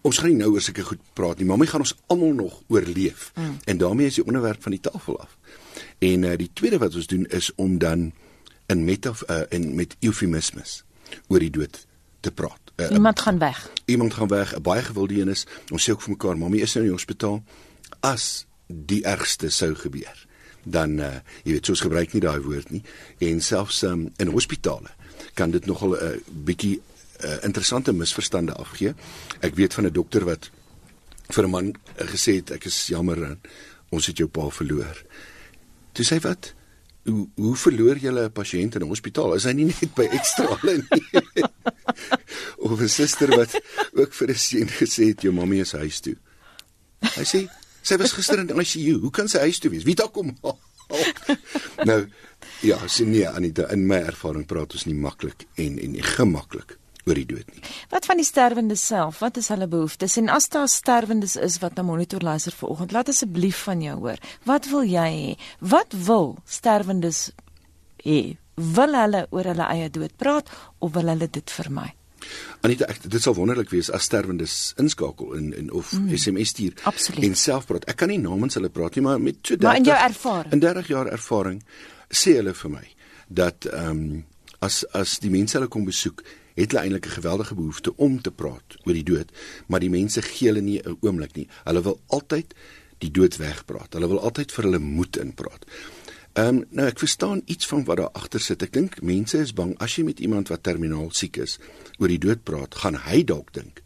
ons 0.01 0.17
gaan 0.17 0.29
nie 0.29 0.37
nou 0.37 0.51
oor 0.51 0.61
sulke 0.61 0.83
goed 0.83 1.01
praat 1.13 1.37
nie. 1.37 1.47
Mammy 1.47 1.65
gaan 1.65 1.81
ons 1.81 1.95
almal 2.07 2.33
nog 2.33 2.61
oorleef." 2.67 3.31
Mm. 3.35 3.57
En 3.65 3.77
daarmee 3.77 4.05
is 4.05 4.15
die 4.15 4.25
onderwerp 4.25 4.61
van 4.61 4.71
die 4.71 4.81
tafel 4.81 5.19
af. 5.19 5.37
En 5.99 6.23
uh, 6.23 6.37
die 6.37 6.49
tweede 6.53 6.77
wat 6.77 6.95
ons 6.95 7.07
doen 7.07 7.25
is 7.25 7.51
om 7.55 7.77
dan 7.77 8.13
in 8.67 8.85
metaf 8.85 9.23
uh, 9.29 9.41
in 9.49 9.75
met 9.75 9.95
eufemismes 9.99 10.83
oor 11.27 11.39
die 11.39 11.49
dood 11.49 11.85
te 12.25 12.31
praat. 12.31 12.65
Uh, 12.75 12.89
iemand 12.91 13.19
gaan 13.19 13.37
weg. 13.37 13.69
Iemand 13.85 14.13
gaan 14.13 14.27
weg, 14.27 14.55
'n 14.55 14.61
baie 14.61 14.81
gewilde 14.81 15.21
een 15.21 15.29
is. 15.29 15.45
Ons 15.71 15.83
sê 15.85 15.91
ook 15.91 16.01
vir 16.01 16.11
mekaar, 16.17 16.37
"Mamy 16.37 16.57
is 16.57 16.73
nou 16.73 16.85
in 16.85 16.91
die 16.91 16.97
hospitaal." 16.97 17.43
As 17.99 18.45
die 18.67 19.03
ergste 19.03 19.49
sou 19.49 19.75
gebeur, 19.75 20.25
dan 20.63 20.99
uh 20.99 21.13
jy 21.43 21.51
weet, 21.51 21.65
soos 21.65 21.85
gebruik 21.85 22.13
nie 22.13 22.21
daai 22.21 22.41
woord 22.41 22.69
nie 22.69 22.83
en 23.17 23.41
selfs 23.41 23.81
um, 23.81 24.09
in 24.17 24.27
hospitale 24.27 24.89
kan 25.33 25.51
dit 25.51 25.65
nogal 25.65 25.89
'n 25.89 26.03
uh, 26.03 26.17
bietjie 26.27 26.81
uh, 27.23 27.43
interessante 27.43 27.93
misverstande 27.93 28.53
afgee. 28.53 28.93
Ek 29.39 29.55
weet 29.55 29.73
van 29.73 29.85
'n 29.85 29.93
dokter 29.93 30.25
wat 30.25 30.49
vir 31.29 31.43
'n 31.43 31.49
man 31.49 31.67
uh, 31.67 32.07
gesê 32.07 32.35
het, 32.35 32.51
"Ek 32.51 32.65
is 32.65 32.87
jammer, 32.87 33.37
ons 33.89 34.05
het 34.05 34.17
jou 34.17 34.29
pa 34.29 34.49
verloor." 34.49 35.03
Toe 35.91 36.05
sê 36.05 36.19
wat? 36.21 36.53
Hoe 37.05 37.27
hoe 37.37 37.55
verloor 37.55 37.97
jy 38.01 38.11
'n 38.11 38.31
pasiënt 38.33 38.75
in 38.75 38.81
'n 38.81 38.89
hospitaal? 38.89 39.35
Is 39.35 39.45
hy 39.45 39.53
nie 39.53 39.65
net 39.65 39.93
by 39.95 40.07
ekstrale 40.09 40.81
nie? 40.81 41.43
of 42.65 42.81
'n 42.81 42.89
suster 42.89 43.29
wat 43.37 43.53
ook 43.93 44.13
vir 44.13 44.29
'n 44.29 44.35
seun 44.35 44.69
gesê 44.69 45.13
het 45.13 45.21
jou 45.21 45.33
mamma 45.33 45.61
is 45.61 45.71
huis 45.71 45.99
toe. 45.99 46.15
Hy 47.01 47.23
sê 47.23 47.47
sy 47.81 47.97
was 47.97 48.13
gister 48.13 48.39
in 48.39 48.49
ICU. 48.49 48.99
Hoe 49.01 49.11
kan 49.11 49.27
sy 49.29 49.39
huis 49.39 49.59
toe 49.59 49.69
wees? 49.69 49.85
Wie 49.85 49.95
dalk 49.95 50.13
kom? 50.13 50.33
nou 51.89 52.07
ja, 52.61 52.87
sien 52.87 53.11
nie 53.11 53.27
Anita 53.27 53.69
in 53.73 53.85
my 53.87 54.01
ervaring 54.05 54.45
praat 54.45 54.73
ons 54.73 54.85
nie 54.85 54.97
maklik 54.97 55.45
en 55.55 55.79
en 55.79 55.95
gemaklik 56.01 56.77
oor 57.05 57.17
die 57.17 57.25
dood 57.29 57.49
nie. 57.53 57.63
Wat 57.91 58.07
van 58.09 58.19
die 58.19 58.25
sterwendes 58.25 58.85
self? 58.85 59.19
Wat 59.23 59.37
is 59.37 59.49
hulle 59.53 59.67
behoeftes? 59.69 60.17
En 60.21 60.29
as 60.33 60.49
daar 60.53 60.69
sterwendes 60.71 61.35
is 61.35 61.59
wat 61.61 61.77
na 61.77 61.85
monitor 61.85 62.23
luister 62.25 62.55
vanoggend, 62.57 62.95
laat 62.95 63.11
asseblief 63.13 63.65
van 63.67 63.83
jou 63.85 63.97
hoor. 64.07 64.21
Wat 64.49 64.69
wil 64.71 64.87
jy 64.89 65.09
hê? 65.13 65.35
Wat 65.59 65.93
wil 66.07 66.35
sterwendes 66.45 67.29
hê? 68.03 68.37
Wil 68.55 68.97
hulle 68.97 69.27
oor 69.29 69.51
hulle 69.51 69.69
eie 69.75 69.91
dood 69.91 70.15
praat 70.17 70.49
of 70.79 70.93
wil 70.95 71.13
hulle 71.13 71.29
dit 71.29 71.55
vermy? 71.59 71.91
Anita, 72.65 72.87
ek, 72.89 73.03
dit 73.05 73.21
sal 73.21 73.35
wonderlik 73.37 73.69
wees 73.69 73.91
as 73.93 74.07
sterwendes 74.07 74.73
inskakel 74.81 75.35
in 75.37 75.51
in 75.53 75.67
of 75.75 75.91
mm, 75.93 76.07
SMS 76.17 76.55
stuur 76.55 76.79
absoluut. 76.89 77.27
en 77.27 77.35
self 77.37 77.67
praat. 77.69 77.85
Ek 77.91 77.99
kan 77.99 78.09
nie 78.09 78.17
namens 78.21 78.57
hulle 78.57 78.71
praat 78.73 78.97
nie, 78.97 79.03
maar 79.05 79.21
met 79.21 79.37
so 79.43 79.53
30 79.53 79.67
Maar 79.67 79.81
in 79.81 79.89
jou 79.91 79.97
ervaring. 80.07 80.55
In 80.55 80.63
30 80.63 80.89
jaar 80.89 81.11
ervaring 81.11 81.59
sê 82.09 82.39
hulle 82.39 82.55
vir 82.57 82.73
my 82.79 82.87
dat 83.27 83.69
ehm 83.69 83.91
um, 83.91 84.23
as 84.65 84.81
as 84.97 85.19
die 85.21 85.29
mense 85.29 85.57
hulle 85.57 85.69
kom 85.69 85.85
besoek 85.85 86.23
het 86.55 86.71
hulle 86.71 86.83
eintlik 86.83 87.05
'n 87.05 87.17
geweldige 87.19 87.55
behoefte 87.55 87.95
om 87.97 88.21
te 88.21 88.31
praat 88.31 88.77
oor 88.83 88.93
die 88.93 89.03
dood, 89.03 89.31
maar 89.67 89.79
die 89.79 89.89
mense 89.89 90.21
gee 90.21 90.47
hulle 90.47 90.61
nie 90.61 90.79
'n 90.79 90.97
oomblik 91.01 91.35
nie. 91.35 91.47
Hulle 91.63 91.81
wil 91.81 91.99
altyd 92.07 92.55
die 92.97 93.11
dood 93.11 93.37
wegpraat. 93.37 93.93
Hulle 93.93 94.07
wil 94.07 94.19
altyd 94.19 94.51
vir 94.51 94.63
hulle 94.63 94.79
moed 94.79 95.17
inpraat. 95.17 95.65
Ehm 96.33 96.47
um, 96.47 96.65
nou 96.69 96.87
ek 96.87 96.99
verstaan 96.99 97.41
iets 97.45 97.67
van 97.67 97.83
wat 97.83 97.97
daar 97.97 98.11
agter 98.11 98.39
sit. 98.39 98.61
Ek 98.61 98.73
dink 98.73 99.01
mense 99.01 99.37
is 99.37 99.53
bang 99.53 99.77
as 99.77 99.95
jy 99.95 100.03
met 100.03 100.19
iemand 100.19 100.47
wat 100.47 100.63
terminaal 100.63 101.11
siek 101.11 101.37
is 101.37 101.59
oor 101.97 102.07
die 102.07 102.17
dood 102.17 102.43
praat, 102.43 102.75
gaan 102.75 102.95
hy 102.95 103.23
dalk 103.23 103.53
dink 103.53 103.83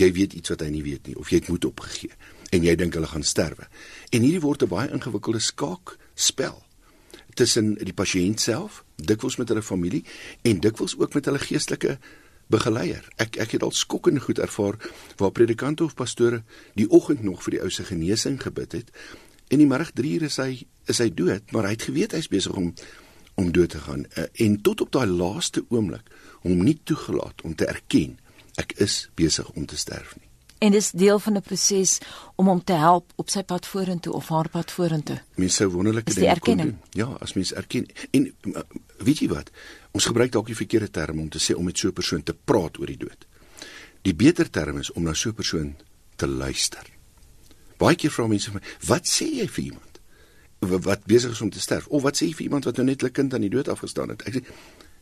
jy 0.00 0.10
weet 0.16 0.36
iets 0.38 0.52
wat 0.52 0.64
hy 0.64 0.70
nie 0.72 0.84
weet 0.84 1.10
nie 1.10 1.16
of 1.18 1.30
jy 1.30 1.40
het 1.40 1.50
moed 1.52 1.66
opgegee 1.68 2.14
en 2.50 2.64
jy 2.66 2.74
dink 2.78 2.96
hulle 2.98 3.10
gaan 3.10 3.26
sterwe. 3.26 3.68
En 4.10 4.24
hierdie 4.24 4.42
word 4.42 4.62
'n 4.62 4.72
baie 4.72 4.90
ingewikkelde 4.90 5.40
skaakspel 5.40 6.62
tussen 7.40 7.72
die 7.80 7.96
pasiënt 7.96 8.42
self, 8.42 8.82
dikwels 9.00 9.38
met 9.40 9.48
hulle 9.48 9.64
familie 9.64 10.02
en 10.46 10.60
dikwels 10.60 10.96
ook 10.98 11.16
met 11.16 11.28
hulle 11.30 11.40
geestelike 11.40 11.96
begeleier. 12.52 13.06
Ek 13.22 13.38
ek 13.40 13.56
het 13.56 13.64
al 13.64 13.74
skokkend 13.76 14.22
goed 14.26 14.42
ervaar 14.42 14.76
waar 15.20 15.32
predikante 15.32 15.86
of 15.86 15.96
pastore 15.96 16.42
die 16.78 16.88
oggend 16.90 17.22
nog 17.24 17.44
vir 17.46 17.56
die 17.56 17.62
ou 17.64 17.70
se 17.70 17.86
genesing 17.88 18.40
gebid 18.42 18.76
het 18.80 18.90
en 19.50 19.62
die 19.62 19.68
middag 19.70 19.94
3 19.96 20.14
uur 20.18 20.26
is 20.28 20.40
hy 20.42 20.64
is 20.90 20.98
hy 20.98 21.08
dood, 21.14 21.52
maar 21.54 21.68
hy 21.68 21.76
het 21.76 21.86
geweet 21.88 22.16
hy's 22.18 22.30
besig 22.30 22.56
om 22.56 22.74
om 23.40 23.52
dood 23.54 23.72
te 23.72 23.80
gaan 23.80 24.04
eh, 24.18 24.26
en 24.44 24.58
tot 24.60 24.82
op 24.84 24.90
daai 24.92 25.06
laaste 25.08 25.64
oomblik 25.68 26.10
hom 26.42 26.64
nie 26.66 26.76
toegelaat 26.84 27.46
om 27.46 27.54
te 27.54 27.70
erken 27.70 28.18
ek 28.60 28.76
is 28.84 29.06
besig 29.16 29.48
om 29.54 29.64
te 29.66 29.78
sterf 29.78 30.16
nie. 30.18 30.29
En 30.60 30.70
dis 30.70 30.90
deel 30.90 31.18
van 31.18 31.36
'n 31.36 31.40
proses 31.40 31.98
om 32.36 32.46
hom 32.46 32.64
te 32.64 32.72
help 32.72 33.12
op 33.16 33.30
sy 33.30 33.42
pad 33.42 33.66
vorentoe 33.66 34.12
of 34.12 34.28
haar 34.28 34.48
pad 34.48 34.70
vorentoe. 34.70 35.22
Mense 35.34 35.54
sou 35.54 35.68
wonderlike 35.70 36.14
dinge 36.14 36.38
kon 36.38 36.56
doen. 36.56 36.78
Ja, 36.90 37.04
as 37.04 37.32
mens 37.32 37.52
erken 37.52 37.86
en 38.10 38.34
weet 38.98 39.18
jy 39.18 39.28
wat? 39.28 39.50
Ons 39.90 40.04
gebruik 40.04 40.32
dalk 40.32 40.46
die 40.46 40.56
verkeerde 40.56 40.90
term 40.90 41.20
om 41.20 41.28
te 41.28 41.38
sê 41.38 41.56
om 41.56 41.64
met 41.64 41.78
so 41.78 41.88
'n 41.88 41.92
persoon 41.92 42.22
te 42.22 42.34
praat 42.44 42.78
oor 42.78 42.86
die 42.86 42.96
dood. 42.96 43.26
Die 44.02 44.14
beter 44.14 44.50
term 44.50 44.78
is 44.78 44.92
om 44.92 45.02
na 45.02 45.14
so 45.14 45.28
'n 45.28 45.34
persoon 45.34 45.76
te 46.16 46.26
luister. 46.26 46.84
Baie 47.76 47.96
keer 47.96 48.10
vra 48.10 48.26
mense 48.26 48.50
vir 48.50 48.60
my, 48.60 48.66
"Wat 48.86 49.06
sê 49.08 49.24
jy 49.24 49.48
vir 49.48 49.64
iemand 49.64 50.00
wat 50.60 51.06
besig 51.06 51.30
is 51.30 51.40
om 51.40 51.50
te 51.50 51.60
sterf?" 51.60 51.86
Of 51.86 52.02
wat 52.02 52.16
sê 52.16 52.26
jy 52.26 52.34
vir 52.34 52.42
iemand 52.42 52.64
wat 52.64 52.76
nou 52.76 52.86
net 52.86 53.02
'n 53.02 53.12
kind 53.12 53.34
aan 53.34 53.40
die 53.40 53.50
dood 53.50 53.68
afgestaan 53.68 54.08
het? 54.08 54.22
Ek 54.22 54.34
sê, 54.34 54.44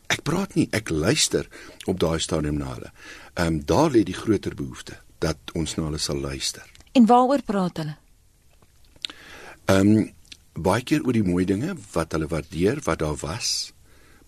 "Ek 0.06 0.22
praat 0.22 0.54
nie, 0.54 0.68
ek 0.70 0.88
luister 0.88 1.48
op 1.84 2.00
daai 2.00 2.18
stadium 2.18 2.56
na 2.56 2.74
hulle." 2.74 2.92
Ehm 3.34 3.46
um, 3.46 3.64
daar 3.64 3.90
lê 3.90 4.04
die 4.04 4.14
groter 4.14 4.54
behoefte 4.54 5.06
dat 5.18 5.54
ons 5.54 5.74
na 5.76 5.88
hulle 5.88 5.98
sal 6.02 6.20
luister. 6.20 6.64
En 6.92 7.06
waaroor 7.06 7.42
praat 7.42 7.82
hulle? 7.82 7.96
Ehm 9.68 9.96
um, 9.96 10.06
baie 10.58 10.82
keer 10.82 11.04
oor 11.06 11.14
die 11.14 11.22
mooi 11.22 11.44
dinge 11.46 11.76
wat 11.92 12.14
hulle 12.16 12.26
waardeer, 12.26 12.80
wat 12.82 12.98
daar 12.98 13.18
was. 13.20 13.72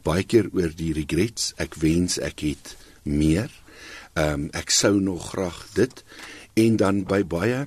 Baie 0.07 0.23
keer 0.23 0.47
oor 0.55 0.71
die 0.77 0.93
regrets, 0.95 1.51
ek 1.59 1.75
wens 1.83 2.21
ek 2.23 2.45
het 2.47 2.77
meer. 3.03 3.51
Ehm 4.15 4.47
um, 4.47 4.49
ek 4.55 4.71
sou 4.71 5.01
nog 5.01 5.31
graag 5.33 5.65
dit 5.75 6.05
en 6.55 6.77
dan 6.77 7.05
by 7.05 7.25
baie 7.25 7.67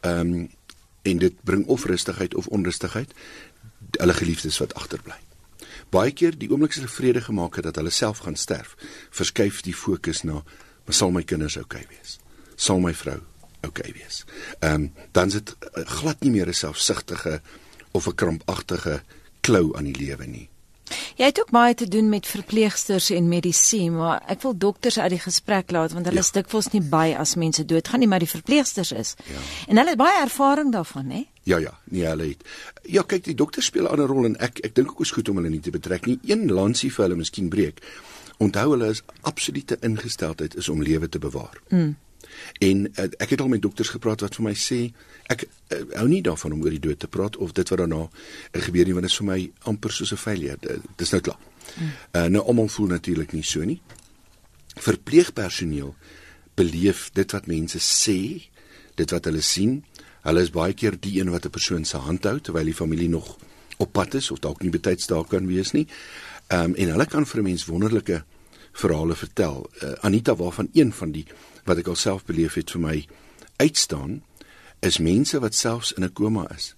ehm 0.00 0.20
um, 0.20 0.50
en 1.04 1.18
dit 1.20 1.34
bring 1.44 1.66
of 1.66 1.84
rustigheid 1.84 2.34
of 2.34 2.46
onrustigheid 2.46 3.12
hulle 3.90 4.14
geliefdes 4.16 4.58
wat 4.58 4.74
agterbly. 4.74 5.16
Baie 5.92 6.12
keer 6.16 6.36
die 6.38 6.48
oomblik 6.50 6.72
as 6.72 6.80
hulle 6.80 6.92
vrede 6.92 7.20
gemaak 7.20 7.58
het 7.60 7.68
dat 7.68 7.76
hulle 7.76 7.92
self 7.92 8.24
gaan 8.24 8.36
sterf, 8.40 8.72
verskuif 9.10 9.60
die 9.62 9.76
fokus 9.76 10.22
na 10.24 10.40
maar 10.84 10.96
sal 10.96 11.12
my 11.12 11.22
kinders 11.22 11.56
oukei 11.56 11.84
okay 11.84 11.96
wees? 11.96 12.18
Sal 12.64 12.80
my 12.80 12.94
vrou 12.96 13.20
okay 13.64 13.92
wees? 13.96 14.24
Ehm 14.58 14.74
um, 14.74 14.92
dan 15.12 15.26
is 15.32 15.38
dit 15.40 15.54
uh, 15.60 15.84
glad 15.98 16.20
nie 16.20 16.30
meer 16.30 16.48
'n 16.48 16.54
selfsugtige 16.54 17.40
of 17.92 18.06
'n 18.06 18.14
krampagtige 18.14 19.02
klou 19.40 19.76
aan 19.76 19.84
die 19.84 19.96
lewe 19.96 20.26
nie. 20.26 20.48
Jy 21.16 21.24
het 21.24 21.40
ook 21.40 21.50
baie 21.50 21.74
te 21.74 21.88
doen 21.88 22.08
met 22.08 22.26
verpleegsters 22.26 23.10
en 23.10 23.28
medisy, 23.28 23.88
maar 23.88 24.22
ek 24.28 24.42
wil 24.42 24.56
dokters 24.58 24.98
uit 24.98 25.10
die 25.10 25.20
gesprek 25.22 25.70
laat 25.70 25.92
want 25.92 26.04
hulle 26.04 26.20
ja. 26.20 26.24
is 26.26 26.32
dikwels 26.34 26.70
nie 26.72 26.82
by 26.82 27.14
as 27.18 27.34
mense 27.34 27.64
doodgaan 27.64 28.02
nie, 28.02 28.08
maar 28.08 28.18
die 28.18 28.28
verpleegsters 28.28 28.92
is. 28.92 29.14
Ja. 29.24 29.40
En 29.68 29.76
hulle 29.76 29.94
het 29.94 29.98
baie 29.98 30.22
ervaring 30.22 30.72
daarvan, 30.72 31.10
hè? 31.10 31.22
Ja 31.42 31.58
ja, 31.58 31.78
nee 31.84 32.06
hulle 32.06 32.28
het. 32.28 32.44
Ja, 32.82 33.02
kyk, 33.02 33.24
die 33.24 33.34
dokters 33.34 33.66
speel 33.66 33.84
'n 33.84 33.92
ander 33.96 34.06
rol 34.06 34.24
en 34.24 34.36
ek 34.36 34.58
ek 34.58 34.74
dink 34.74 34.90
ook 34.90 35.00
is 35.00 35.10
goed 35.10 35.28
om 35.28 35.36
hulle 35.36 35.50
nie 35.50 35.60
te 35.60 35.70
betrek 35.70 36.06
nie. 36.06 36.18
Een 36.24 36.52
lansie 36.52 36.92
vir 36.92 37.04
hulle 37.04 37.16
miskien 37.16 37.48
breek. 37.48 37.80
Onthou 38.38 38.70
hulle 38.70 38.88
is 38.90 39.02
absolute 39.20 39.76
ingesteldheid 39.80 40.56
is 40.56 40.68
om 40.68 40.82
lewe 40.82 41.08
te 41.08 41.18
bewaar. 41.18 41.60
Mm. 41.68 41.96
En 42.58 42.86
uh, 42.86 43.08
ek 43.18 43.34
het 43.34 43.40
al 43.40 43.48
met 43.48 43.62
dokters 43.62 43.88
gepraat 43.88 44.20
wat 44.20 44.34
vir 44.34 44.44
my 44.44 44.54
sê 44.54 44.80
ek 45.32 45.46
uh, 45.46 45.80
hou 45.98 46.08
nie 46.08 46.22
daarvan 46.22 46.52
om 46.52 46.62
oor 46.62 46.74
die 46.74 46.82
dood 46.82 46.98
te 46.98 47.08
praat 47.08 47.36
of 47.36 47.52
dit 47.52 47.68
wat 47.68 47.78
daarna 47.78 48.02
uh, 48.04 48.62
gebeur 48.66 48.84
nie 48.84 48.96
want 48.96 49.08
dit 49.08 49.12
is 49.12 49.20
vir 49.22 49.28
my 49.30 49.40
amper 49.70 49.92
soos 49.92 50.12
'n 50.12 50.16
failure. 50.16 50.56
Dit 50.60 51.06
is 51.06 51.12
nou 51.12 51.20
klaar. 51.20 51.40
Uh, 52.12 52.26
nou 52.28 52.42
almal 52.44 52.68
voel 52.68 52.86
natuurlik 52.86 53.32
nie 53.32 53.42
so 53.42 53.64
nie. 53.64 53.80
Verpleegpersoneel 54.74 55.94
beleef 56.54 57.10
dit 57.14 57.32
wat 57.32 57.46
mense 57.46 57.78
sê, 57.78 58.18
dit 58.94 59.10
wat 59.10 59.24
hulle 59.24 59.42
sien. 59.42 59.82
Hulle 60.24 60.42
is 60.42 60.52
baie 60.54 60.72
keer 60.72 60.96
die 61.00 61.18
een 61.20 61.30
wat 61.30 61.46
'n 61.46 61.50
persoon 61.50 61.84
se 61.84 61.96
hand 61.96 62.24
hou 62.24 62.40
terwyl 62.40 62.64
die 62.64 62.74
familie 62.74 63.08
nog 63.08 63.36
op 63.78 63.92
pad 63.92 64.14
is 64.14 64.30
of 64.30 64.38
dalk 64.38 64.62
nie 64.62 64.70
betyds 64.70 65.06
daar 65.06 65.24
kan 65.24 65.46
wees 65.46 65.72
nie. 65.72 65.86
Ehm 66.48 66.70
um, 66.70 66.74
en 66.74 66.88
hulle 66.88 67.06
kan 67.06 67.26
vir 67.26 67.40
'n 67.40 67.44
mens 67.44 67.64
wonderlike 67.64 68.24
verhale 68.72 69.14
vertel. 69.14 69.70
Uh, 69.82 69.92
Anita 70.00 70.36
waarvan 70.36 70.68
een 70.72 70.92
van 70.92 71.10
die 71.10 71.26
wat 71.64 71.80
ek 71.82 71.88
alself 71.92 72.24
beleef 72.24 72.54
het 72.54 72.70
vir 72.70 72.80
my 72.80 72.96
uitstaan 73.56 74.22
is 74.80 74.98
mense 74.98 75.38
wat 75.40 75.54
selfs 75.54 75.92
in 75.92 76.04
'n 76.04 76.12
koma 76.12 76.46
is 76.54 76.74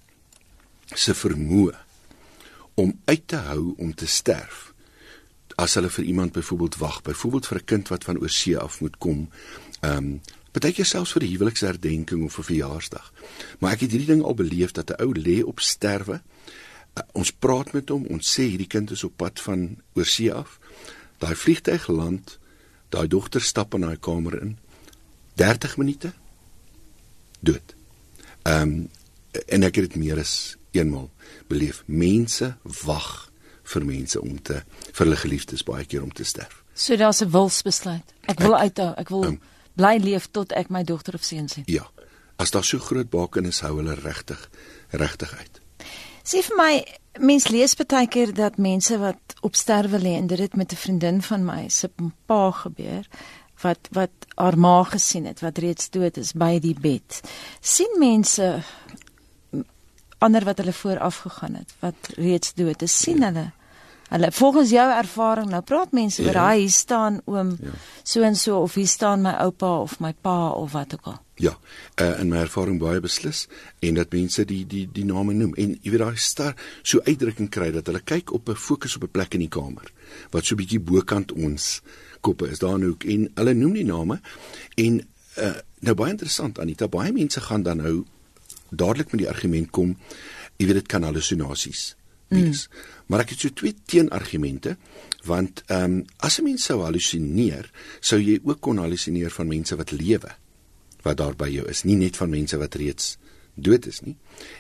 se 0.95 1.15
vermoë 1.15 1.75
om 2.75 2.99
uit 3.05 3.29
te 3.29 3.37
hou 3.37 3.75
om 3.79 3.95
te 3.95 4.07
sterf 4.07 4.73
as 5.57 5.75
hulle 5.75 5.91
vir 5.91 6.05
iemand 6.05 6.33
byvoorbeeld 6.33 6.77
wag 6.77 7.03
byvoorbeeld 7.03 7.47
vir 7.47 7.59
'n 7.59 7.65
kind 7.65 7.89
wat 7.89 8.05
van 8.05 8.19
oorsee 8.19 8.59
af 8.59 8.81
moet 8.81 8.99
kom 8.99 9.29
ehm 9.81 9.97
um, 9.97 10.21
baie 10.57 10.85
selfs 10.85 11.13
vir 11.13 11.23
'n 11.23 11.31
huweliksherdenking 11.33 12.25
of 12.25 12.39
'n 12.39 12.43
verjaarsdag. 12.43 13.13
Maar 13.59 13.73
ek 13.73 13.81
het 13.81 13.91
hierdie 13.91 14.13
ding 14.15 14.23
al 14.23 14.35
beleef 14.35 14.73
dat 14.73 14.91
'n 14.91 15.03
ou 15.03 15.13
lê 15.13 15.43
op 15.45 15.61
sterwe. 15.61 16.23
Uh, 16.95 17.03
ons 17.13 17.33
praat 17.33 17.73
met 17.73 17.89
hom 17.89 18.07
ons 18.07 18.39
sê 18.39 18.43
hierdie 18.43 18.67
kind 18.67 18.91
is 18.91 19.05
op 19.05 19.17
pad 19.17 19.41
van 19.41 19.77
oorsee 19.95 20.33
af. 20.33 20.59
Daai 21.19 21.35
vliegtyg 21.35 21.87
land 21.89 22.39
daai 22.89 23.09
dogter 23.09 23.41
stap 23.41 23.75
in 23.75 23.81
daai 23.81 23.99
kamer 23.99 24.43
in 24.43 24.59
30 25.37 25.77
minute 25.77 26.13
dood. 27.41 27.75
Ehm 28.43 28.63
um, 28.63 28.91
en 29.47 29.63
ek 29.63 29.77
het 29.77 29.93
dit 29.93 29.97
meer 30.01 30.19
as 30.19 30.57
eenmal 30.73 31.11
beleef. 31.51 31.83
Mense 31.85 32.55
wag 32.85 33.31
vir 33.63 33.85
mense 33.85 34.21
om 34.21 34.39
te 34.43 34.63
vir 34.87 35.03
hulle 35.05 35.19
geliefdes 35.21 35.65
baie 35.67 35.85
keer 35.85 36.03
om 36.03 36.13
te 36.13 36.25
sterf. 36.25 36.63
So 36.73 36.97
daar's 36.97 37.21
'n 37.21 37.31
wilsbesluit. 37.31 38.15
Ek 38.27 38.41
wil 38.41 38.57
uithou. 38.57 38.95
Ek 38.97 39.09
wil 39.09 39.25
um, 39.25 39.41
bly 39.75 39.97
leef 40.01 40.29
tot 40.31 40.53
ek 40.53 40.69
my 40.69 40.85
dogter 40.85 41.15
of 41.15 41.25
seun 41.25 41.49
sien. 41.49 41.65
Ja. 41.67 41.91
As 42.37 42.51
daar 42.51 42.65
so 42.65 42.79
groot 42.79 43.11
bakenis 43.11 43.61
hou 43.61 43.77
hulle 43.77 43.95
regtig 43.95 44.51
regtig 44.91 45.39
uit. 45.39 45.61
Sê 46.27 46.43
vir 46.43 46.57
my, 46.57 46.73
mens 47.19 47.49
lees 47.49 47.75
baie 47.75 48.09
keer 48.09 48.33
dat 48.35 48.59
mense 48.59 48.99
wat 48.99 49.37
op 49.41 49.55
sterwe 49.55 49.99
lê 49.99 50.17
en 50.17 50.27
dit 50.27 50.39
het 50.39 50.57
met 50.57 50.73
'n 50.73 50.77
vriendin 50.77 51.23
van 51.23 51.45
my 51.45 51.69
se 51.69 51.91
pa 52.27 52.51
gebeur 52.51 53.07
wat 53.63 53.89
wat 53.97 54.27
haar 54.35 54.59
ma 54.59 54.83
gesien 54.85 55.27
het 55.27 55.41
wat 55.41 55.59
reeds 55.59 55.91
dood 55.91 56.17
is 56.17 56.33
by 56.33 56.59
die 56.61 56.77
bed. 56.81 57.21
sien 57.61 57.97
mense 57.99 58.63
ander 60.19 60.45
wat 60.45 60.59
hulle 60.59 60.73
vooraf 60.73 61.23
gegaan 61.27 61.55
het 61.55 61.75
wat 61.81 62.11
reeds 62.17 62.55
dood 62.55 62.83
is, 62.83 62.99
sien 63.03 63.23
hulle 63.23 63.51
hulle 64.09 64.33
volgens 64.33 64.71
jou 64.71 64.87
ervaring 64.93 65.51
nou 65.51 65.63
praat 65.67 65.93
mense 65.97 66.23
oor 66.23 66.39
ja. 66.39 66.49
hy 66.53 66.67
staan 66.71 67.21
oom 67.27 67.57
ja. 67.63 67.75
so 68.03 68.23
en 68.23 68.37
so 68.39 68.61
of 68.63 68.75
hier 68.79 68.91
staan 68.91 69.25
my 69.27 69.35
oupa 69.43 69.73
of 69.83 69.99
my 70.01 70.13
pa 70.13 70.51
of 70.55 70.73
wat 70.73 70.95
ook 70.95 71.09
al. 71.13 71.19
Ja, 71.37 71.53
uh, 72.01 72.21
in 72.21 72.31
my 72.33 72.39
ervaring 72.47 72.79
baie 72.81 73.01
beslis 73.05 73.43
en 73.85 73.99
dat 73.99 74.15
mense 74.15 74.47
die 74.49 74.63
die 74.67 74.87
die 74.93 75.05
name 75.05 75.35
noem 75.37 75.53
en 75.61 75.75
jy 75.83 75.93
weet 75.93 76.05
daai 76.05 76.23
star 76.23 76.55
so 76.83 77.03
uitdrukking 77.05 77.51
kry 77.53 77.69
dat 77.75 77.91
hulle 77.91 78.01
kyk 78.01 78.33
op 78.33 78.49
'n 78.49 78.57
fokus 78.57 78.97
op 78.97 79.05
'n 79.05 79.13
plek 79.13 79.35
in 79.35 79.45
die 79.45 79.53
kamer 79.53 79.93
wat 80.31 80.45
so 80.45 80.57
bietjie 80.57 80.81
bokant 80.81 81.33
ons 81.33 81.83
koppe 82.21 82.49
is 82.49 82.59
daar 82.59 82.79
in 82.79 82.89
hoek 82.89 83.05
en 83.05 83.29
hulle 83.35 83.55
noem 83.55 83.75
die 83.75 83.85
name 83.85 84.21
en 84.77 85.01
uh, 85.37 85.55
nou 85.81 85.95
baie 85.95 86.11
interessant 86.11 86.59
Anita 86.59 86.89
baie 86.89 87.13
mense 87.13 87.41
gaan 87.41 87.63
dan 87.63 87.77
nou 87.77 88.05
dadelik 88.71 89.13
met 89.13 89.21
die 89.21 89.29
argument 89.29 89.71
kom 89.71 89.97
jy 90.57 90.67
weet 90.67 90.81
dit 90.81 90.89
kan 90.89 91.03
halusinasies 91.03 91.97
wees. 92.29 92.69
Mm. 92.69 92.79
maar 93.07 93.21
ek 93.21 93.31
het 93.35 93.41
so 93.41 93.55
twee 93.55 93.75
teenargumente 93.87 94.77
want 95.27 95.63
ehm 95.67 95.85
um, 95.85 96.05
as 96.17 96.39
'n 96.39 96.45
mens 96.45 96.65
sou 96.65 96.83
halusineer 96.83 97.71
sou 98.01 98.21
jy 98.21 98.41
ook 98.43 98.61
kon 98.61 98.79
halusineer 98.79 99.31
van 99.31 99.47
mense 99.47 99.77
wat 99.77 99.91
lewe 99.91 100.35
wat 101.03 101.17
daar 101.17 101.37
by 101.37 101.49
jou 101.49 101.69
is 101.69 101.85
nie 101.85 101.97
net 101.97 102.17
van 102.17 102.31
mense 102.31 102.57
wat 102.57 102.75
reeds 102.75 103.17
dood 103.55 103.87
is 103.87 104.01
nie. 104.01 104.17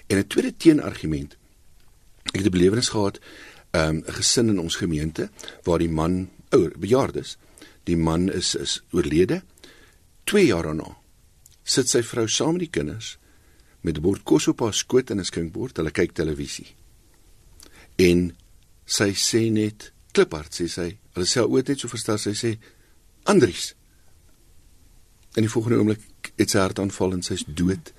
En 0.06 0.18
'n 0.18 0.26
tweede 0.26 0.56
teenargument 0.56 1.36
ek 2.32 2.40
het 2.40 2.46
'n 2.46 2.50
belewenis 2.50 2.88
gehad 2.88 3.18
ehm, 3.70 3.96
'n 3.96 4.04
um, 4.06 4.14
gesin 4.14 4.48
in 4.48 4.58
ons 4.58 4.76
gemeente 4.76 5.30
waar 5.64 5.78
die 5.78 5.90
man 5.90 6.30
ouer 6.50 6.72
bejaardes 6.78 7.36
die 7.84 7.96
man 7.96 8.32
is 8.32 8.54
is 8.54 8.82
oorlede. 8.90 9.42
2 10.24 10.46
jaar 10.46 10.62
daarna 10.62 10.96
sit 11.64 11.88
sy 11.88 12.02
vrou 12.02 12.28
saam 12.28 12.52
met 12.52 12.60
die 12.60 12.70
kinders 12.70 13.18
met 13.80 13.96
'n 13.96 14.02
bord 14.02 14.22
kos 14.22 14.48
op 14.48 14.60
haar 14.60 14.74
skoot 14.74 15.10
en 15.10 15.18
'n 15.18 15.24
skinkbord. 15.24 15.76
Hulle 15.76 15.90
kyk 15.90 16.12
televisie 16.12 16.75
en 18.02 18.30
sy 18.86 19.10
sê 19.18 19.46
net 19.52 19.90
kliphard 20.16 20.52
sê 20.54 20.68
sy. 20.70 20.88
Hulle 21.16 21.28
sê 21.28 21.42
ooit 21.44 21.68
net 21.68 21.82
so 21.82 21.90
verstaan 21.92 22.20
sy 22.20 22.34
sê 22.36 22.54
Andries. 23.26 23.72
En 25.36 25.44
die 25.44 25.50
volgende 25.52 25.80
oomblik 25.80 26.32
het 26.38 26.52
sy 26.52 26.62
hartaanval 26.62 27.16
en 27.16 27.24
sy's 27.26 27.44
dood 27.46 27.92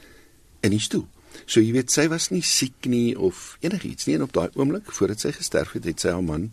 in 0.66 0.74
die 0.74 0.82
stoel. 0.82 1.06
So 1.46 1.62
jy 1.62 1.74
weet 1.76 1.94
sy 1.94 2.08
was 2.12 2.32
nie 2.32 2.44
siek 2.46 2.88
nie 2.90 3.12
of 3.14 3.58
enigiets 3.66 4.08
nie. 4.08 4.18
En 4.18 4.26
op 4.26 4.34
daai 4.34 4.50
oomblik 4.56 4.90
voordat 4.96 5.22
sy 5.22 5.34
gesterf 5.36 5.76
het 5.78 5.86
het 5.90 6.02
sy 6.02 6.16
haar 6.16 6.26
man 6.26 6.50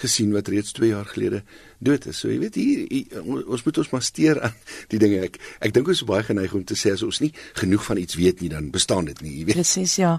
gesien 0.00 0.32
wat 0.32 0.48
reeds 0.52 0.72
2 0.76 0.90
jaar 0.92 1.06
gelede 1.08 1.42
dood 1.78 2.06
is. 2.06 2.18
So 2.20 2.30
jy 2.30 2.38
weet 2.40 2.56
hier, 2.58 2.84
hier 2.88 3.22
ons 3.24 3.64
moet 3.66 3.78
ons 3.82 3.90
maar 3.92 4.04
steur 4.04 4.40
aan 4.44 4.54
die 4.92 5.00
dinge. 5.00 5.22
Ek 5.28 5.38
ek 5.64 5.74
dink 5.76 5.88
ons 5.92 6.02
is 6.02 6.08
baie 6.08 6.24
geneig 6.26 6.54
om 6.56 6.64
te 6.64 6.76
sê 6.78 6.92
as 6.96 7.04
ons 7.06 7.20
nie 7.24 7.32
genoeg 7.60 7.84
van 7.88 8.00
iets 8.00 8.18
weet 8.20 8.42
nie, 8.44 8.50
dan 8.52 8.70
bestaan 8.74 9.08
dit 9.10 9.20
nie, 9.24 9.34
jy 9.40 9.48
weet. 9.48 9.58
Presies, 9.58 9.96
ja. 10.00 10.16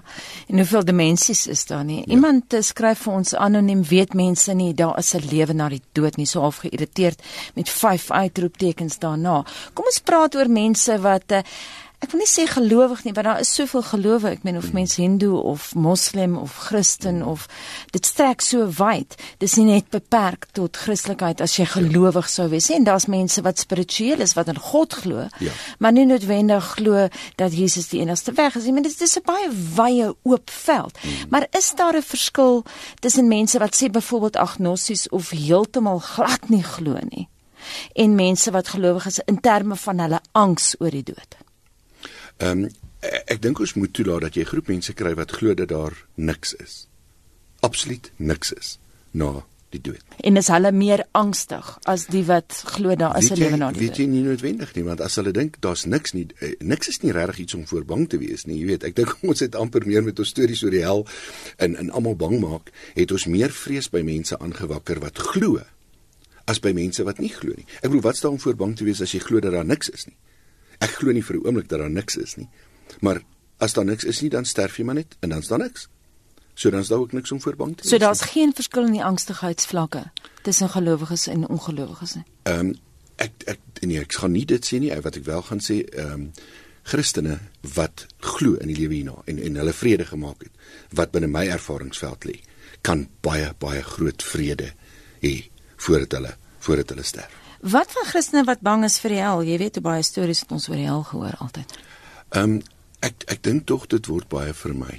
En 0.48 0.62
hoeveel 0.62 0.86
dimensies 0.88 1.46
is 1.50 1.64
daar 1.70 1.84
nie? 1.88 2.00
Ja. 2.04 2.12
Iemand 2.16 2.54
ja. 2.54 2.62
skryf 2.62 3.04
vir 3.06 3.18
ons 3.20 3.34
anoniem 3.34 3.82
weet 3.88 4.14
mense 4.18 4.54
nie 4.58 4.72
daar 4.74 4.98
is 4.98 5.14
'n 5.14 5.26
lewe 5.30 5.54
na 5.54 5.68
die 5.68 5.82
dood 5.92 6.16
nie, 6.16 6.26
so 6.26 6.40
half 6.40 6.62
geïrriteerd 6.66 7.22
met 7.54 7.68
vyf 7.68 8.10
uitroeptekens 8.10 8.98
daarna. 8.98 9.44
Kom 9.74 9.86
ons 9.86 10.00
praat 10.00 10.34
oor 10.34 10.50
mense 10.50 10.98
wat 11.00 11.32
uh, 11.32 11.42
ek 12.00 12.12
wil 12.12 12.20
nie 12.20 12.28
sê 12.30 12.44
gelowig 12.46 13.00
nie, 13.04 13.12
want 13.12 13.26
daar 13.26 13.40
is 13.40 13.50
soveel 13.54 13.82
gelowe. 13.82 14.30
Ek 14.30 14.44
meen 14.46 14.56
of 14.56 14.72
mens 14.72 14.96
hindoe 14.96 15.40
of 15.42 15.74
moslim 15.74 16.36
of 16.38 16.54
Christen 16.68 17.24
of 17.26 17.48
dit 17.90 18.06
strek 18.06 18.40
so 18.40 18.68
wyd. 18.78 19.16
Dis 19.42 19.56
nie 19.58 19.64
net 19.64 19.90
beperk 19.90 20.46
tot 20.52 20.76
Christelikheid 20.76 21.40
as 21.40 21.56
jy 21.58 21.66
gelowig 21.66 22.28
sou 22.30 22.48
wees 22.48 22.68
nie. 22.68 22.76
En 22.76 22.84
daar's 22.84 23.06
mense 23.10 23.42
wat 23.42 23.58
spiritueel 23.58 24.20
is, 24.20 24.34
wat 24.38 24.48
in 24.48 24.58
God 24.58 24.92
glo, 24.94 25.26
Ja. 25.40 25.52
maar 25.78 25.92
nie 25.92 26.06
noodwendig 26.06 26.64
glo 26.76 27.08
dat 27.36 27.52
Jesus 27.52 27.88
die 27.88 28.00
enigste 28.00 28.32
weg 28.32 28.56
is 28.56 28.64
nie. 28.64 28.72
Meen 28.72 28.82
dit 28.82 29.00
is 29.00 29.16
'n 29.18 29.22
baie 29.24 29.48
wye 29.74 30.14
oop 30.22 30.50
veld. 30.50 30.98
Maar 31.30 31.46
is 31.50 31.72
daar 31.74 31.96
'n 31.96 32.02
verskil 32.02 32.64
tussen 33.00 33.28
mense 33.28 33.58
wat 33.58 33.74
sê 33.74 33.90
byvoorbeeld 33.90 34.36
agnosties 34.36 35.08
of 35.08 35.30
heeltemal 35.30 35.98
glad 35.98 36.48
nie 36.48 36.62
glo 36.62 36.96
nie 37.10 37.28
en 37.94 38.14
mense 38.14 38.50
wat 38.50 38.68
gelowig 38.68 39.06
is 39.06 39.18
in 39.26 39.40
terme 39.40 39.76
van 39.76 39.98
hulle 39.98 40.20
angs 40.32 40.74
oor 40.78 40.90
die 40.90 41.02
dood? 41.02 41.36
Ehm 42.38 42.64
um, 42.64 42.70
ek, 43.00 43.38
dink 43.42 43.60
ons 43.62 43.74
moet 43.78 43.92
toelaat 43.94 44.20
dat 44.26 44.34
jy 44.34 44.42
'n 44.42 44.50
groep 44.52 44.68
mense 44.68 44.92
kry 44.92 45.14
wat 45.14 45.30
glo 45.30 45.54
dat 45.54 45.68
daar 45.68 45.94
niks 46.14 46.54
is. 46.54 46.88
Absoluut 47.60 48.10
niks 48.16 48.52
is 48.52 48.78
na 49.10 49.44
die 49.70 49.80
dood. 49.80 50.02
En 50.24 50.36
is 50.36 50.48
hulle 50.48 50.72
meer 50.72 51.04
angstig 51.12 51.78
as 51.84 52.06
die 52.06 52.24
wat 52.24 52.62
glo 52.74 52.94
daar 52.96 53.18
is 53.18 53.30
'n 53.30 53.34
Weet 53.34 53.38
lewe 53.38 53.56
na 53.56 53.70
die 53.72 53.80
Weet 53.80 53.88
dood? 53.88 53.98
jy 53.98 54.06
nie 54.06 54.22
noodwendig 54.22 54.74
nie, 54.74 54.84
want 54.84 55.00
as 55.00 55.14
hulle 55.16 55.32
dink 55.32 55.60
daar's 55.60 55.84
niks 55.84 56.12
nie, 56.12 56.26
eh, 56.40 56.54
niks 56.60 56.88
is 56.88 57.02
nie 57.02 57.12
regtig 57.12 57.38
iets 57.38 57.54
om 57.54 57.66
voor 57.66 57.84
bang 57.84 58.08
te 58.08 58.18
wees 58.18 58.44
nie. 58.46 58.58
Jy 58.58 58.66
weet, 58.66 58.84
ek 58.84 58.94
dink 58.94 59.16
ons 59.30 59.40
het 59.40 59.54
amper 59.54 59.86
meer 59.86 60.02
met 60.02 60.18
ons 60.18 60.28
stories 60.28 60.62
oor 60.62 60.70
die 60.70 60.82
hel 60.84 61.06
en 61.56 61.76
en 61.76 61.90
almal 61.90 62.16
bang 62.16 62.40
maak, 62.40 62.70
het 62.94 63.12
ons 63.12 63.26
meer 63.26 63.50
vrees 63.50 63.90
by 63.90 64.02
mense 64.02 64.38
aangewakker 64.38 65.00
wat 65.00 65.18
glo 65.18 65.60
as 66.46 66.60
by 66.60 66.72
mense 66.72 67.04
wat 67.04 67.18
nie 67.18 67.28
glo 67.28 67.52
nie. 67.56 67.66
Ek 67.82 67.90
bedoel, 67.90 68.00
wat 68.00 68.16
staan 68.16 68.30
om 68.30 68.40
voor 68.40 68.56
bang 68.56 68.76
te 68.76 68.84
wees 68.84 69.00
as 69.00 69.12
jy 69.12 69.20
glo 69.20 69.40
dat 69.40 69.52
daar 69.52 69.66
niks 69.66 69.88
is 69.90 70.06
nie? 70.06 70.16
Ek 70.78 70.98
glo 71.00 71.12
nie 71.12 71.24
vir 71.24 71.36
'n 71.36 71.46
oomblik 71.46 71.68
dat 71.68 71.78
daar 71.78 71.90
niks 71.90 72.16
is 72.16 72.36
nie. 72.36 72.48
Maar 73.00 73.22
as 73.58 73.72
daar 73.72 73.84
niks 73.84 74.04
is 74.04 74.20
nie, 74.20 74.30
dan 74.30 74.44
sterf 74.44 74.76
jy 74.76 74.84
maar 74.84 74.94
net 74.94 75.16
en 75.20 75.28
dan's 75.28 75.48
daar 75.48 75.58
niks. 75.58 75.88
So 76.54 76.70
dan's 76.70 76.88
daar 76.88 76.98
ook 76.98 77.12
niks 77.12 77.32
om 77.32 77.40
voor 77.40 77.56
bang 77.56 77.76
te 77.76 77.82
wees. 77.82 77.90
So 77.90 77.98
daar's 77.98 78.20
geen 78.20 78.54
verskil 78.54 78.86
in 78.86 78.92
die 78.92 79.04
angstigheidsvlakke 79.04 80.10
tussen 80.42 80.68
gelowiges 80.68 81.26
en 81.26 81.48
ongelowiges 81.48 82.14
nie. 82.14 82.24
Ehm 82.42 82.60
um, 82.60 82.74
ek 83.16 83.32
ek 83.46 83.58
nee, 83.80 83.98
ek 84.00 84.12
gaan 84.12 84.32
nie 84.32 84.44
dit 84.44 84.66
sê 84.66 84.78
nie, 84.78 84.90
wat 85.02 85.16
ek 85.16 85.24
wel 85.24 85.42
gaan 85.42 85.60
sê, 85.60 85.82
ehm 85.84 86.12
um, 86.12 86.32
Christene 86.88 87.38
wat 87.74 88.06
glo 88.24 88.56
in 88.62 88.70
die 88.72 88.76
lewe 88.78 88.94
hierna 88.94 89.22
en 89.26 89.38
en 89.38 89.58
hulle 89.60 89.72
vrede 89.76 90.06
gemaak 90.08 90.46
het, 90.46 90.52
wat 90.96 91.10
binne 91.12 91.28
my 91.28 91.44
ervaringsveld 91.46 92.24
lê, 92.24 92.38
kan 92.82 93.08
baie 93.20 93.50
baie 93.60 93.82
groot 93.82 94.22
vrede 94.22 94.72
hê 95.20 95.34
voordat 95.76 96.16
hulle 96.18 96.32
voordat 96.64 96.94
hulle 96.94 97.04
sterf. 97.04 97.47
Wat 97.60 97.92
van 97.92 98.06
Christene 98.06 98.44
wat 98.44 98.60
bang 98.60 98.84
is 98.84 99.00
vir 99.02 99.10
die 99.16 99.22
hel? 99.22 99.42
Jy 99.42 99.58
weet 99.58 99.78
hoe 99.78 99.82
baie 99.82 100.02
stories 100.02 100.44
het 100.44 100.52
ons 100.54 100.68
oor 100.68 100.78
die 100.78 100.86
hel 100.86 101.02
gehoor 101.02 101.38
altyd. 101.42 101.78
Ehm 102.30 102.58
um, 102.58 102.60
ek 103.00 103.24
ek 103.30 103.42
dink 103.42 103.66
tog 103.66 103.86
dit 103.86 104.06
word 104.10 104.28
baie 104.28 104.54
vir 104.54 104.74
my. 104.74 104.94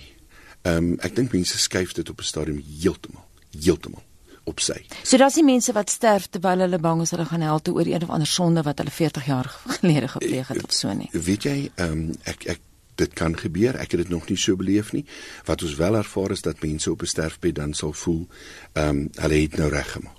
Ehm 0.68 0.76
um, 0.76 0.92
ek 1.04 1.16
dink 1.16 1.34
mense 1.36 1.58
skuif 1.58 1.94
dit 1.96 2.10
op 2.10 2.20
'n 2.20 2.24
stadium 2.24 2.60
heeltemal 2.60 3.26
heeltemal 3.56 4.04
op 4.44 4.60
sy. 4.60 4.86
So 5.04 5.18
daar's 5.18 5.36
nie 5.36 5.46
mense 5.46 5.74
wat 5.74 5.90
sterf 5.90 6.28
terwyl 6.28 6.60
hulle 6.60 6.80
bang 6.80 7.02
is 7.02 7.12
hulle 7.12 7.26
gaan 7.26 7.42
hel 7.42 7.60
toe 7.62 7.76
oor 7.76 7.88
een 7.88 8.04
of 8.04 8.10
ander 8.10 8.28
sonde 8.28 8.62
wat 8.62 8.78
hulle 8.78 8.92
40 8.92 9.26
jaar 9.26 9.48
gelede 9.80 10.08
gepleeg 10.08 10.48
het 10.48 10.64
of 10.64 10.74
so 10.74 10.94
nie. 10.94 11.10
Weet 11.12 11.44
jy, 11.44 11.72
ehm 11.76 11.92
um, 11.92 12.16
ek 12.24 12.46
ek 12.46 12.60
dit 13.00 13.14
kan 13.14 13.38
gebeur. 13.38 13.78
Ek 13.80 13.92
het 13.92 14.02
dit 14.04 14.10
nog 14.10 14.28
nie 14.28 14.38
so 14.38 14.56
beleef 14.60 14.92
nie. 14.92 15.06
Wat 15.48 15.64
ons 15.64 15.76
wel 15.80 15.96
ervaar 15.96 16.32
is 16.36 16.42
dat 16.42 16.64
mense 16.64 16.92
op 16.92 17.02
'n 17.02 17.06
sterfbed 17.16 17.56
dan 17.56 17.74
sal 17.74 17.94
voel, 17.94 18.28
ehm 18.74 18.90
um, 18.90 19.10
hulle 19.16 19.42
het 19.42 19.56
nou 19.58 19.70
reg 19.70 19.92
gemaak. 19.92 20.19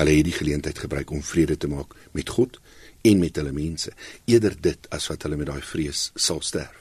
Hulle 0.00 0.16
het 0.16 0.24
die 0.30 0.36
geleentheid 0.36 0.78
gebruik 0.80 1.10
om 1.12 1.22
vrede 1.22 1.56
te 1.60 1.68
maak 1.68 1.92
met 2.16 2.28
God 2.32 2.56
en 3.04 3.18
met 3.20 3.36
hulle 3.36 3.52
mense, 3.52 3.92
eerder 4.28 4.54
dit 4.60 4.86
as 4.96 5.06
wat 5.12 5.22
hulle 5.26 5.36
met 5.40 5.48
daai 5.50 5.62
vrees 5.64 6.10
sal 6.14 6.40
sterf. 6.44 6.76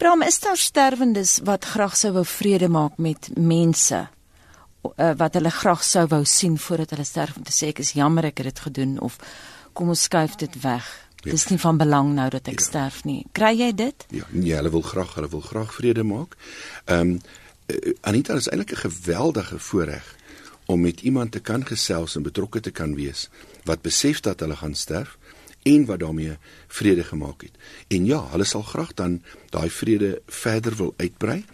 Bram, 0.00 0.22
is 0.24 0.40
daar 0.40 0.56
sterwendes 0.60 1.38
wat 1.44 1.64
graag 1.64 1.96
sou 1.96 2.12
wou 2.16 2.24
vrede 2.28 2.68
maak 2.68 2.98
met 3.00 3.30
mense? 3.36 4.02
Uh, 4.96 5.12
wat 5.16 5.36
hulle 5.38 5.50
graag 5.54 5.84
sou 5.86 6.06
wou 6.10 6.24
sien 6.26 6.58
voordat 6.58 6.90
hulle 6.96 7.06
sterf 7.06 7.36
om 7.38 7.44
te 7.46 7.54
sê 7.54 7.70
ek 7.70 7.78
is 7.84 7.92
jammer 7.96 8.24
ek 8.32 8.42
het 8.42 8.50
dit 8.50 8.62
gedoen 8.66 8.96
of 9.00 9.16
kom 9.72 9.92
ons 9.94 10.02
skuif 10.08 10.34
dit 10.40 10.56
weg. 10.64 10.88
Ja. 11.22 11.30
Dis 11.30 11.46
nie 11.52 11.58
van 11.62 11.78
belang 11.78 12.14
nou 12.16 12.28
dat 12.34 12.48
ek 12.50 12.58
Ja. 12.60 12.66
sterf 12.66 13.04
nie. 13.04 13.26
Kry 13.32 13.52
jy 13.58 13.70
dit? 13.74 14.06
Ja, 14.10 14.26
nee, 14.30 14.54
hulle 14.58 14.70
wil 14.70 14.82
graag, 14.82 15.14
hulle 15.14 15.28
wil 15.28 15.40
graag 15.40 15.72
vrede 15.74 16.02
maak. 16.02 16.36
Ehm 16.84 17.00
um, 17.00 17.20
Anita 18.00 18.34
is 18.34 18.48
eintlik 18.50 18.72
'n 18.74 18.90
geweldige 18.90 19.58
voorreg 19.58 20.16
om 20.66 20.80
met 20.80 21.00
iemand 21.00 21.32
te 21.32 21.40
kan 21.40 21.66
gesels 21.66 22.16
en 22.16 22.22
betrokke 22.22 22.60
te 22.60 22.70
kan 22.70 22.94
wees 22.94 23.28
wat 23.64 23.82
besef 23.82 24.20
dat 24.20 24.40
hulle 24.40 24.56
gaan 24.56 24.74
sterf 24.74 25.18
en 25.62 25.84
wat 25.86 25.98
daarmee 25.98 26.36
vrede 26.66 27.04
gemaak 27.04 27.42
het. 27.42 27.54
En 27.88 28.06
ja, 28.06 28.18
hulle 28.30 28.44
sal 28.44 28.62
graag 28.62 28.94
dan 28.94 29.22
daai 29.50 29.70
vrede 29.70 30.22
verder 30.26 30.76
wil 30.76 30.94
uitbrei. 30.96 31.44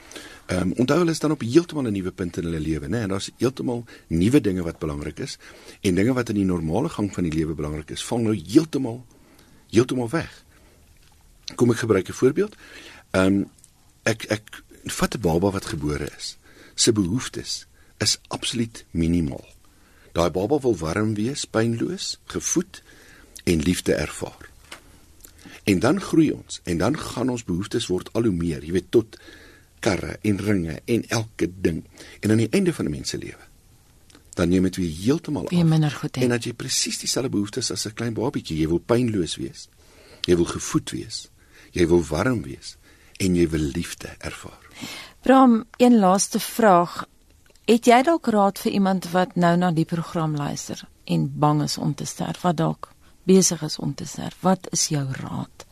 Ehm 0.46 0.60
um, 0.60 0.72
onthou 0.72 0.98
hulle 0.98 1.10
is 1.10 1.18
dan 1.18 1.30
op 1.30 1.40
heeltemal 1.40 1.84
'n 1.84 1.92
nuwe 1.92 2.12
punt 2.12 2.36
in 2.36 2.44
hulle 2.44 2.60
lewe, 2.60 2.88
né? 2.88 3.00
En 3.00 3.08
daar's 3.08 3.30
heeltemal 3.36 3.84
nuwe 4.06 4.40
dinge 4.40 4.62
wat 4.62 4.78
belangrik 4.78 5.18
is 5.18 5.38
en 5.80 5.94
dinge 5.94 6.12
wat 6.12 6.28
in 6.28 6.34
die 6.34 6.44
normale 6.44 6.88
gang 6.88 7.14
van 7.14 7.22
die 7.22 7.32
lewe 7.32 7.54
belangrik 7.54 7.90
is, 7.90 8.04
val 8.04 8.18
nou 8.18 8.42
heeltemal 8.46 9.06
heeltemal 9.70 10.08
weg. 10.08 10.44
Kom 11.54 11.70
ek 11.70 11.76
gebruik 11.76 12.08
'n 12.08 12.12
voorbeeld. 12.12 12.56
Ehm 13.10 13.26
um, 13.26 13.50
ek 14.02 14.24
ek 14.24 14.62
vat 14.84 15.14
'n 15.14 15.20
baba 15.20 15.50
wat 15.50 15.64
gebore 15.64 16.08
is. 16.16 16.36
Sy 16.74 16.92
behoeftes 16.92 17.67
is 17.98 18.18
absoluut 18.28 18.84
minimaal. 18.90 19.46
Daai 20.12 20.30
baba 20.30 20.58
wil 20.58 20.76
warm 20.76 21.14
wees, 21.14 21.44
pynloos, 21.44 22.18
gevoed 22.24 22.82
en 23.44 23.62
liefde 23.62 23.94
ervaar. 23.94 24.50
En 25.64 25.78
dan 25.78 26.00
groei 26.00 26.30
ons 26.32 26.60
en 26.64 26.78
dan 26.78 26.98
gaan 26.98 27.28
ons 27.28 27.44
behoeftes 27.44 27.86
word 27.86 28.12
al 28.12 28.22
hoe 28.22 28.34
meer, 28.34 28.64
jy 28.64 28.72
weet 28.72 28.90
tot 28.90 29.18
karre 29.80 30.18
en 30.22 30.40
ringe 30.40 30.80
en 30.84 31.04
elke 31.08 31.50
ding. 31.60 31.84
En 32.20 32.30
aan 32.30 32.44
die 32.44 32.50
einde 32.50 32.72
van 32.74 32.84
'n 32.84 32.90
mens 32.90 33.08
se 33.08 33.18
lewe 33.18 33.48
dan 34.38 34.48
neem 34.48 34.62
dit 34.62 34.76
weer 34.76 34.94
heeltemal 35.02 35.44
af. 35.44 35.50
Weer 35.50 35.66
minder 35.66 35.90
goed 35.90 36.16
hê. 36.16 36.22
En 36.22 36.28
dat 36.34 36.44
jy 36.46 36.52
presies 36.54 37.00
dieselfde 37.02 37.30
behoeftes 37.34 37.72
as 37.74 37.86
'n 37.86 37.94
klein 37.98 38.14
babietjie, 38.14 38.58
jy 38.58 38.68
wil 38.68 38.78
pynloos 38.78 39.36
wees. 39.36 39.68
Jy 40.28 40.36
wil 40.36 40.44
gevoed 40.44 40.90
wees. 40.90 41.28
Jy 41.70 41.86
wil 41.86 42.02
warm 42.04 42.42
wees 42.42 42.76
en 43.16 43.34
jy 43.34 43.48
wil 43.48 43.60
liefde 43.74 44.14
ervaar. 44.18 44.62
Bram, 45.22 45.64
een 45.76 45.98
laaste 45.98 46.40
vraag. 46.40 47.06
Het 47.68 47.84
jy 47.84 47.98
dalk 48.00 48.30
raad 48.32 48.56
vir 48.64 48.72
iemand 48.78 49.10
wat 49.12 49.34
nou 49.36 49.50
na 49.60 49.68
die 49.76 49.84
program 49.84 50.32
luister 50.40 50.80
en 51.04 51.26
bang 51.40 51.58
is 51.66 51.74
om 51.76 51.90
te 51.94 52.06
sterf, 52.08 52.40
wat 52.46 52.56
dalk 52.56 52.88
besig 53.28 53.60
is 53.66 53.76
om 53.76 53.92
te 53.94 54.06
sterf? 54.08 54.38
Wat 54.40 54.70
is 54.72 54.86
jou 54.88 55.04
raad? 55.18 55.66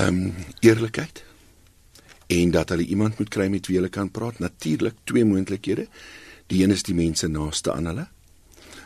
Ehm 0.00 0.22
um, 0.22 0.46
eerlikheid 0.64 1.24
en 2.32 2.54
dat 2.56 2.72
hulle 2.72 2.86
iemand 2.88 3.18
moet 3.18 3.28
kry 3.28 3.50
met 3.52 3.68
wie 3.68 3.76
hulle 3.76 3.92
kan 3.92 4.08
praat. 4.10 4.38
Natuurlik 4.38 4.94
twee 5.04 5.24
moontlikhede. 5.28 5.86
Die 6.48 6.62
een 6.64 6.72
is 6.72 6.86
die 6.88 6.96
mense 6.96 7.28
naaste 7.28 7.72
aan 7.72 7.90
hulle. 7.92 8.06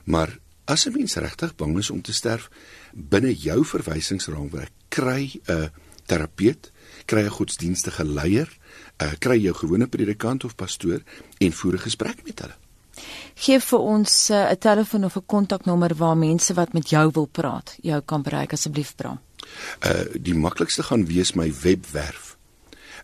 Maar 0.04 0.38
as 0.64 0.86
'n 0.86 0.92
mens 0.92 1.14
regtig 1.14 1.54
bang 1.54 1.78
is 1.78 1.90
om 1.90 2.02
te 2.02 2.12
sterf, 2.12 2.50
binne 2.92 3.34
jou 3.34 3.64
verwysingsraamwerk, 3.64 4.72
kry 4.88 5.40
'n 5.46 5.70
terapeut, 6.06 6.72
kry 7.06 7.24
'n 7.24 7.30
godsdienstige 7.38 8.04
leier, 8.04 8.48
uh, 9.02 9.12
kry 9.18 9.38
jou 9.38 9.54
gewone 9.54 9.86
predikant 9.86 10.44
of 10.44 10.54
pastoor 10.54 11.02
en 11.38 11.52
voer 11.52 11.74
'n 11.74 11.86
gesprek 11.88 12.24
met 12.24 12.40
hulle. 12.40 12.56
Gee 13.34 13.60
vir 13.60 13.78
ons 13.78 14.30
'n 14.30 14.34
uh, 14.34 14.50
telefoon 14.50 15.04
of 15.04 15.16
'n 15.16 15.26
kontaknommer 15.26 15.94
waar 15.94 16.16
mense 16.16 16.54
wat 16.54 16.72
met 16.72 16.88
jou 16.88 17.10
wil 17.12 17.26
praat, 17.26 17.76
jou 17.82 18.00
kan 18.00 18.22
bereik 18.22 18.52
asseblief 18.52 18.94
Bram. 18.94 19.20
Uh 19.80 20.04
die 20.20 20.34
maklikste 20.34 20.82
gaan 20.82 21.06
wees 21.06 21.32
my 21.32 21.52
webwerf. 21.62 22.36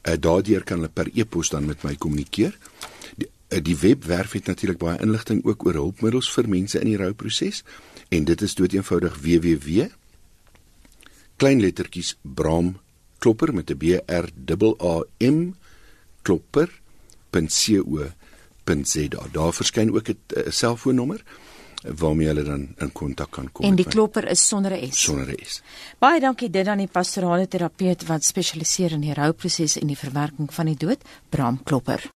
Uh 0.03 0.17
daardeur 0.21 0.65
kan 0.65 0.77
hulle 0.77 0.89
per 0.89 1.09
e-pos 1.15 1.49
dan 1.49 1.67
met 1.67 1.83
my 1.83 1.95
kommunikeer. 1.95 2.59
Die, 3.17 3.29
uh, 3.49 3.63
die 3.63 3.77
webwerf 3.77 4.33
het 4.33 4.47
natuurlik 4.47 4.79
baie 4.79 5.01
inligting 5.01 5.45
ook 5.45 5.67
oor 5.67 5.75
hulpmiddels 5.75 6.33
vir 6.33 6.49
mense 6.49 6.81
in 6.81 6.87
die 6.87 6.97
rouproses 6.97 7.63
en 8.09 8.25
dit 8.25 8.43
is 8.43 8.55
doeteenvoudig 8.55 9.19
www 9.21 9.89
klein 11.43 11.59
lettertjies 11.59 12.15
Bram 12.23 12.77
Klopper 13.23 13.55
met 13.55 13.71
'n 13.71 13.77
B 13.79 13.83
R 14.07 14.27
A 14.83 14.95
M 15.19 15.55
klopper.co.za. 16.23 18.11
Daar 19.33 19.53
verskyn 19.53 19.95
ook 19.95 20.09
'n 20.09 20.19
uh, 20.37 20.43
selfoonnommer 20.51 21.23
waarmee 21.83 22.27
hulle 22.27 22.43
dan 22.43 22.69
in 22.79 22.93
kontak 22.93 23.31
kan 23.31 23.53
kom. 23.53 23.65
En 23.65 23.75
die 23.75 23.87
klopper 23.87 24.29
is 24.29 24.49
sonder 24.49 24.73
'n 24.73 24.93
S. 24.93 25.03
sonder 25.03 25.29
'n 25.29 25.45
S. 25.45 25.63
Baie 25.99 26.21
dankie 26.21 26.51
dit 26.51 26.67
aan 26.67 26.79
die 26.79 26.89
pastorale 26.93 27.49
terapeut 27.49 28.07
wat 28.07 28.25
spesialiseer 28.25 28.93
in 28.93 29.01
die 29.01 29.15
rouproses 29.15 29.79
en 29.79 29.87
die 29.87 29.99
verwerking 29.99 30.55
van 30.55 30.67
die 30.67 30.77
dood, 30.77 30.99
Bram 31.29 31.63
Klopper. 31.63 32.11